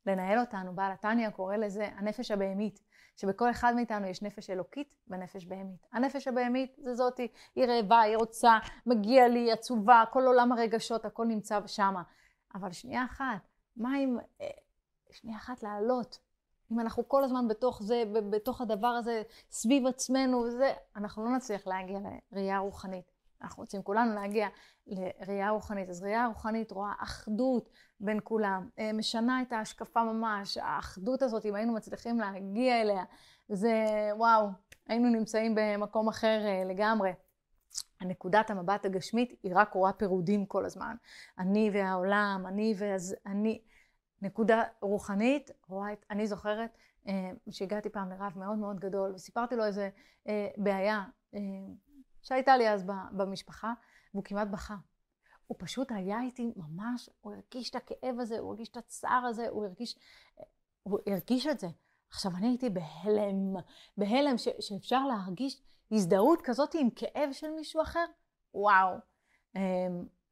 לנהל 0.05 0.39
אותנו. 0.39 0.75
בעל 0.75 0.91
התניא 0.91 1.29
קורא 1.29 1.55
לזה 1.55 1.89
הנפש 1.97 2.31
הבהמית, 2.31 2.79
שבכל 3.15 3.51
אחד 3.51 3.73
מאיתנו 3.75 4.07
יש 4.07 4.21
נפש 4.21 4.49
אלוקית 4.49 4.95
ונפש 5.07 5.45
בהמית. 5.45 5.87
הנפש 5.93 6.27
הבהמית 6.27 6.75
זה 6.77 6.95
זאתי, 6.95 7.27
היא 7.55 7.65
רעבה, 7.65 8.01
היא 8.01 8.17
רוצה, 8.17 8.57
מגיע 8.85 9.27
לי, 9.27 9.51
עצובה, 9.51 10.03
כל 10.11 10.23
עולם 10.27 10.51
הרגשות, 10.51 11.05
הכל 11.05 11.25
נמצא 11.25 11.59
שמה. 11.67 12.03
אבל 12.55 12.71
שנייה 12.71 13.05
אחת, 13.05 13.47
מה 13.77 13.97
אם, 13.97 14.17
אה, 14.41 14.47
שנייה 15.11 15.37
אחת 15.37 15.63
לעלות. 15.63 16.19
אם 16.71 16.79
אנחנו 16.79 17.07
כל 17.07 17.23
הזמן 17.23 17.47
בתוך 17.47 17.83
זה, 17.83 18.03
בתוך 18.29 18.61
הדבר 18.61 18.87
הזה, 18.87 19.21
סביב 19.51 19.87
עצמנו 19.87 20.37
וזה, 20.37 20.73
אנחנו 20.95 21.25
לא 21.25 21.35
נצליח 21.35 21.67
להגיע 21.67 21.99
לראייה 22.31 22.57
רוחנית. 22.57 23.12
אנחנו 23.43 23.63
רוצים 23.63 23.83
כולנו 23.83 24.15
להגיע 24.15 24.47
לראייה 24.87 25.49
רוחנית. 25.49 25.89
אז 25.89 26.03
ראייה 26.03 26.27
רוחנית 26.27 26.71
רואה 26.71 26.93
אחדות 26.99 27.69
בין 27.99 28.19
כולם, 28.23 28.69
אה, 28.79 28.93
משנה 28.93 29.41
את 29.41 29.53
ההשקפה 29.53 30.03
ממש, 30.03 30.57
האחדות 30.57 31.21
הזאת, 31.21 31.45
אם 31.45 31.55
היינו 31.55 31.73
מצליחים 31.73 32.19
להגיע 32.19 32.81
אליה, 32.81 33.03
זה 33.49 33.85
וואו, 34.17 34.47
היינו 34.87 35.09
נמצאים 35.09 35.55
במקום 35.55 36.07
אחר 36.07 36.41
אה, 36.45 36.63
לגמרי. 36.65 37.11
הנקודת 38.01 38.49
המבט 38.49 38.85
הגשמית 38.85 39.39
היא 39.43 39.51
רק 39.55 39.73
רואה 39.73 39.93
פירודים 39.93 40.45
כל 40.45 40.65
הזמן. 40.65 40.95
אני 41.39 41.69
והעולם, 41.73 42.43
אני 42.47 42.73
ואז 42.77 43.15
אני. 43.25 43.61
נקודה 44.21 44.63
רוחנית, 44.81 45.51
רואה 45.67 45.93
את, 45.93 46.05
אני 46.09 46.27
זוכרת 46.27 46.77
אה, 47.07 47.31
שהגעתי 47.49 47.89
פעם 47.89 48.09
לרב 48.09 48.31
מאוד 48.35 48.57
מאוד 48.57 48.79
גדול 48.79 49.11
וסיפרתי 49.13 49.55
לו 49.55 49.65
איזה 49.65 49.89
בעיה 50.57 51.03
שהייתה 52.23 52.57
לי 52.57 52.69
אז 52.69 52.83
במשפחה, 53.11 53.73
והוא 54.13 54.23
כמעט 54.23 54.47
בכה. 54.47 54.75
הוא 55.47 55.57
פשוט 55.59 55.91
היה 55.91 56.21
איתי 56.21 56.53
ממש, 56.55 57.09
הוא 57.21 57.33
הרגיש 57.33 57.69
את 57.69 57.75
הכאב 57.75 58.19
הזה, 58.19 58.39
הוא 58.39 58.49
הרגיש 58.49 58.69
את 58.69 58.77
הצער 58.77 59.25
הזה, 59.29 59.47
הוא 59.49 59.65
הרגיש, 59.65 59.95
הוא 60.83 60.99
הרגיש 61.07 61.47
את 61.47 61.59
זה. 61.59 61.67
עכשיו, 62.09 62.31
אני 62.37 62.47
הייתי 62.47 62.69
בהלם, 62.69 63.55
בהלם 63.97 64.37
ש, 64.37 64.47
שאפשר 64.59 65.05
להרגיש 65.05 65.61
הזדהות 65.91 66.41
כזאת 66.43 66.75
עם 66.79 66.89
כאב 66.89 67.29
של 67.31 67.51
מישהו 67.51 67.81
אחר. 67.81 68.05
וואו. 68.53 68.95
אמ, 69.55 69.61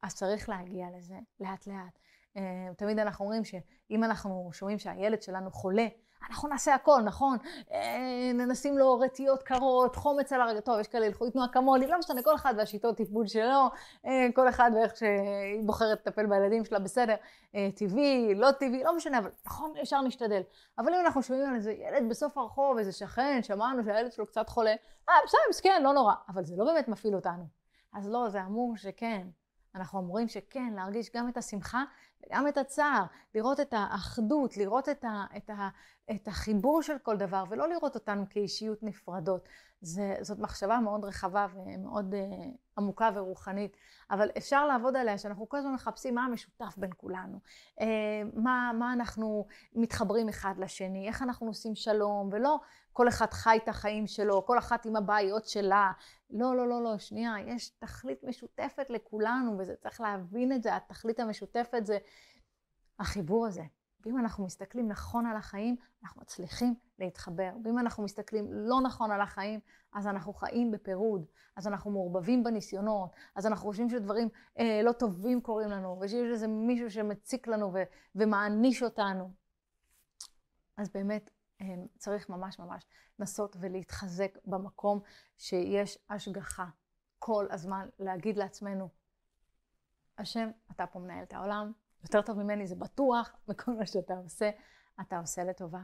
אז 0.02 0.14
צריך 0.14 0.48
להגיע 0.48 0.86
לזה 0.96 1.18
לאט 1.40 1.66
לאט. 1.66 1.98
אמ, 2.36 2.74
תמיד 2.76 2.98
אנחנו 2.98 3.24
אומרים 3.24 3.44
שאם 3.44 4.04
אנחנו 4.04 4.50
שומעים 4.52 4.78
שהילד 4.78 5.22
שלנו 5.22 5.50
חולה, 5.50 5.86
אנחנו 6.30 6.48
נעשה 6.48 6.74
הכל, 6.74 7.00
נכון? 7.04 7.38
אה, 7.72 8.30
ננסים 8.34 8.78
לו 8.78 9.00
רטיות 9.00 9.42
קרות, 9.42 9.96
חומץ 9.96 10.32
על 10.32 10.40
הרגע, 10.40 10.60
טוב, 10.60 10.80
יש 10.80 10.88
כאלה 10.88 11.06
ילכו 11.06 11.24
ייתנו 11.24 11.44
אקמולי, 11.44 11.86
לא 11.86 11.98
משנה, 11.98 12.22
כל 12.22 12.34
אחד 12.34 12.54
והשיטות 12.56 12.96
טיפול 12.96 13.26
שלו, 13.26 13.70
אה, 14.06 14.26
כל 14.34 14.48
אחד 14.48 14.70
ואיך 14.74 14.96
שהיא 14.96 15.62
בוחרת 15.64 15.98
לטפל 16.06 16.26
בילדים 16.26 16.64
שלה, 16.64 16.78
בסדר, 16.78 17.14
אה, 17.54 17.68
טבעי, 17.76 18.34
לא 18.34 18.50
טבעי, 18.50 18.84
לא 18.84 18.96
משנה, 18.96 19.18
אבל 19.18 19.30
נכון, 19.46 19.72
אפשר 19.82 20.00
להשתדל. 20.00 20.42
אבל 20.78 20.94
אם 20.94 21.00
אנחנו 21.06 21.22
שומעים 21.22 21.48
על 21.48 21.54
איזה 21.54 21.72
ילד 21.72 22.08
בסוף 22.08 22.38
הרחוב, 22.38 22.78
איזה 22.78 22.92
שכן, 22.92 23.40
שמענו 23.42 23.84
שהילד 23.84 24.12
שלו 24.12 24.26
קצת 24.26 24.48
חולה, 24.48 24.74
אה, 25.08 25.14
בסדר, 25.26 25.40
מסכן, 25.50 25.82
לא 25.84 25.92
נורא, 25.92 26.14
אבל 26.28 26.44
זה 26.44 26.56
לא 26.56 26.64
באמת 26.64 26.88
מפעיל 26.88 27.14
אותנו. 27.14 27.44
אז 27.94 28.08
לא, 28.08 28.28
זה 28.28 28.42
אמור 28.42 28.76
שכן. 28.76 29.26
אנחנו 29.74 30.00
אמורים 30.00 30.28
שכן, 30.28 30.72
להרגיש 30.76 31.10
גם 31.14 31.28
את 31.28 31.36
השמחה 31.36 31.84
וגם 32.26 32.48
את 32.48 32.58
הצער, 32.58 33.04
לראות 33.34 33.60
את 33.60 33.74
האחדות, 33.76 34.56
לראות 34.56 34.88
את, 34.88 35.04
ה, 35.04 35.24
את, 35.36 35.50
ה, 35.50 35.68
את 36.10 36.28
החיבור 36.28 36.82
של 36.82 36.98
כל 36.98 37.16
דבר, 37.16 37.44
ולא 37.48 37.68
לראות 37.68 37.94
אותנו 37.94 38.24
כאישיות 38.30 38.82
נפרדות. 38.82 39.48
זה, 39.80 40.14
זאת 40.20 40.38
מחשבה 40.38 40.78
מאוד 40.80 41.04
רחבה 41.04 41.46
ומאוד 41.54 42.14
uh, 42.14 42.16
עמוקה 42.78 43.10
ורוחנית, 43.14 43.76
אבל 44.10 44.28
אפשר 44.38 44.66
לעבוד 44.66 44.96
עליה 44.96 45.18
שאנחנו 45.18 45.48
כל 45.48 45.56
הזמן 45.56 45.74
מחפשים 45.74 46.14
מה 46.14 46.24
המשותף 46.24 46.74
בין 46.76 46.90
כולנו, 46.96 47.38
uh, 47.80 47.82
מה, 48.34 48.72
מה 48.78 48.92
אנחנו 48.92 49.46
מתחברים 49.74 50.28
אחד 50.28 50.54
לשני, 50.58 51.08
איך 51.08 51.22
אנחנו 51.22 51.46
עושים 51.46 51.74
שלום, 51.74 52.28
ולא 52.32 52.60
כל 52.92 53.08
אחד 53.08 53.32
חי 53.32 53.58
את 53.62 53.68
החיים 53.68 54.06
שלו, 54.06 54.46
כל 54.46 54.58
אחת 54.58 54.86
עם 54.86 54.96
הבעיות 54.96 55.48
שלה. 55.48 55.92
לא, 56.30 56.56
לא, 56.56 56.68
לא, 56.68 56.82
לא, 56.84 56.98
שנייה, 56.98 57.34
יש 57.46 57.68
תכלית 57.68 58.24
משותפת 58.24 58.90
לכולנו, 58.90 59.58
וזה 59.58 59.74
צריך 59.76 60.00
להבין 60.00 60.52
את 60.52 60.62
זה, 60.62 60.76
התכלית 60.76 61.20
המשותפת 61.20 61.86
זה 61.86 61.98
החיבור 62.98 63.46
הזה. 63.46 63.62
ואם 64.04 64.18
אנחנו 64.18 64.44
מסתכלים 64.44 64.88
נכון 64.88 65.26
על 65.26 65.36
החיים, 65.36 65.76
אנחנו 66.02 66.20
מצליחים 66.20 66.74
להתחבר. 66.98 67.52
ואם 67.64 67.78
אנחנו 67.78 68.04
מסתכלים 68.04 68.52
לא 68.52 68.80
נכון 68.80 69.10
על 69.10 69.20
החיים, 69.20 69.60
אז 69.92 70.06
אנחנו 70.06 70.32
חיים 70.32 70.70
בפירוד, 70.70 71.26
אז 71.56 71.66
אנחנו 71.66 71.90
מעורבבים 71.90 72.44
בניסיונות, 72.44 73.10
אז 73.34 73.46
אנחנו 73.46 73.66
חושבים 73.66 73.90
שדברים 73.90 74.28
אה, 74.58 74.80
לא 74.84 74.92
טובים 74.92 75.40
קורים 75.40 75.70
לנו, 75.70 75.98
ושיש 76.00 76.30
איזה 76.32 76.48
מישהו 76.48 76.90
שמציק 76.90 77.46
לנו 77.46 77.72
ו- 77.74 77.82
ומעניש 78.14 78.82
אותנו. 78.82 79.30
אז 80.76 80.90
באמת, 80.90 81.30
אה, 81.60 81.66
צריך 81.98 82.28
ממש 82.28 82.58
ממש 82.58 82.86
לנסות 83.18 83.56
ולהתחזק 83.60 84.38
במקום 84.44 85.00
שיש 85.38 85.98
השגחה. 86.10 86.66
כל 87.18 87.46
הזמן 87.50 87.88
להגיד 87.98 88.36
לעצמנו, 88.36 88.88
השם, 90.18 90.50
אתה 90.70 90.86
פה 90.86 90.98
מנהל 90.98 91.22
את 91.22 91.32
העולם, 91.32 91.72
יותר 92.02 92.22
טוב 92.22 92.42
ממני, 92.42 92.66
זה 92.66 92.74
בטוח, 92.74 93.30
וכל 93.48 93.72
מה 93.72 93.86
שאתה 93.86 94.14
עושה, 94.14 94.50
אתה 95.00 95.18
עושה 95.18 95.44
לטובה. 95.44 95.80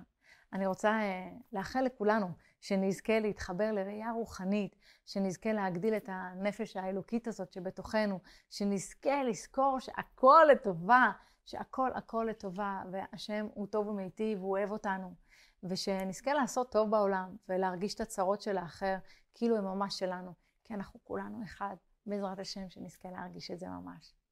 אני 0.53 0.67
רוצה 0.67 1.01
uh, 1.01 1.43
לאחל 1.53 1.81
לכולנו 1.81 2.29
שנזכה 2.61 3.21
להתחבר 3.21 3.73
לראייה 3.73 4.11
רוחנית, 4.13 4.77
שנזכה 5.07 5.53
להגדיל 5.53 5.95
את 5.95 6.09
הנפש 6.13 6.77
האלוקית 6.77 7.29
הזאת 7.29 7.53
שבתוכנו, 7.53 8.19
שנזכה 8.51 9.23
לזכור 9.23 9.81
שהכל 9.81 10.47
לטובה, 10.53 11.11
שהכל 11.45 11.91
הכל 11.95 12.27
לטובה, 12.31 12.83
והשם 12.93 13.47
הוא 13.55 13.67
טוב 13.67 13.89
ומיטיב, 13.89 14.39
הוא 14.39 14.51
אוהב 14.51 14.71
אותנו, 14.71 15.15
ושנזכה 15.63 16.35
לעשות 16.35 16.73
טוב 16.73 16.91
בעולם 16.91 17.37
ולהרגיש 17.49 17.95
את 17.95 18.01
הצרות 18.01 18.41
של 18.41 18.59
האחר 18.59 18.97
כאילו 19.35 19.57
הם 19.57 19.65
ממש 19.65 19.99
שלנו, 19.99 20.33
כי 20.65 20.75
אנחנו 20.75 21.01
כולנו 21.05 21.45
אחד, 21.45 21.77
בעזרת 22.07 22.39
השם 22.39 22.71
שנזכה 22.71 23.11
להרגיש 23.11 23.51
את 23.51 23.59
זה 23.59 23.69
ממש. 23.69 24.15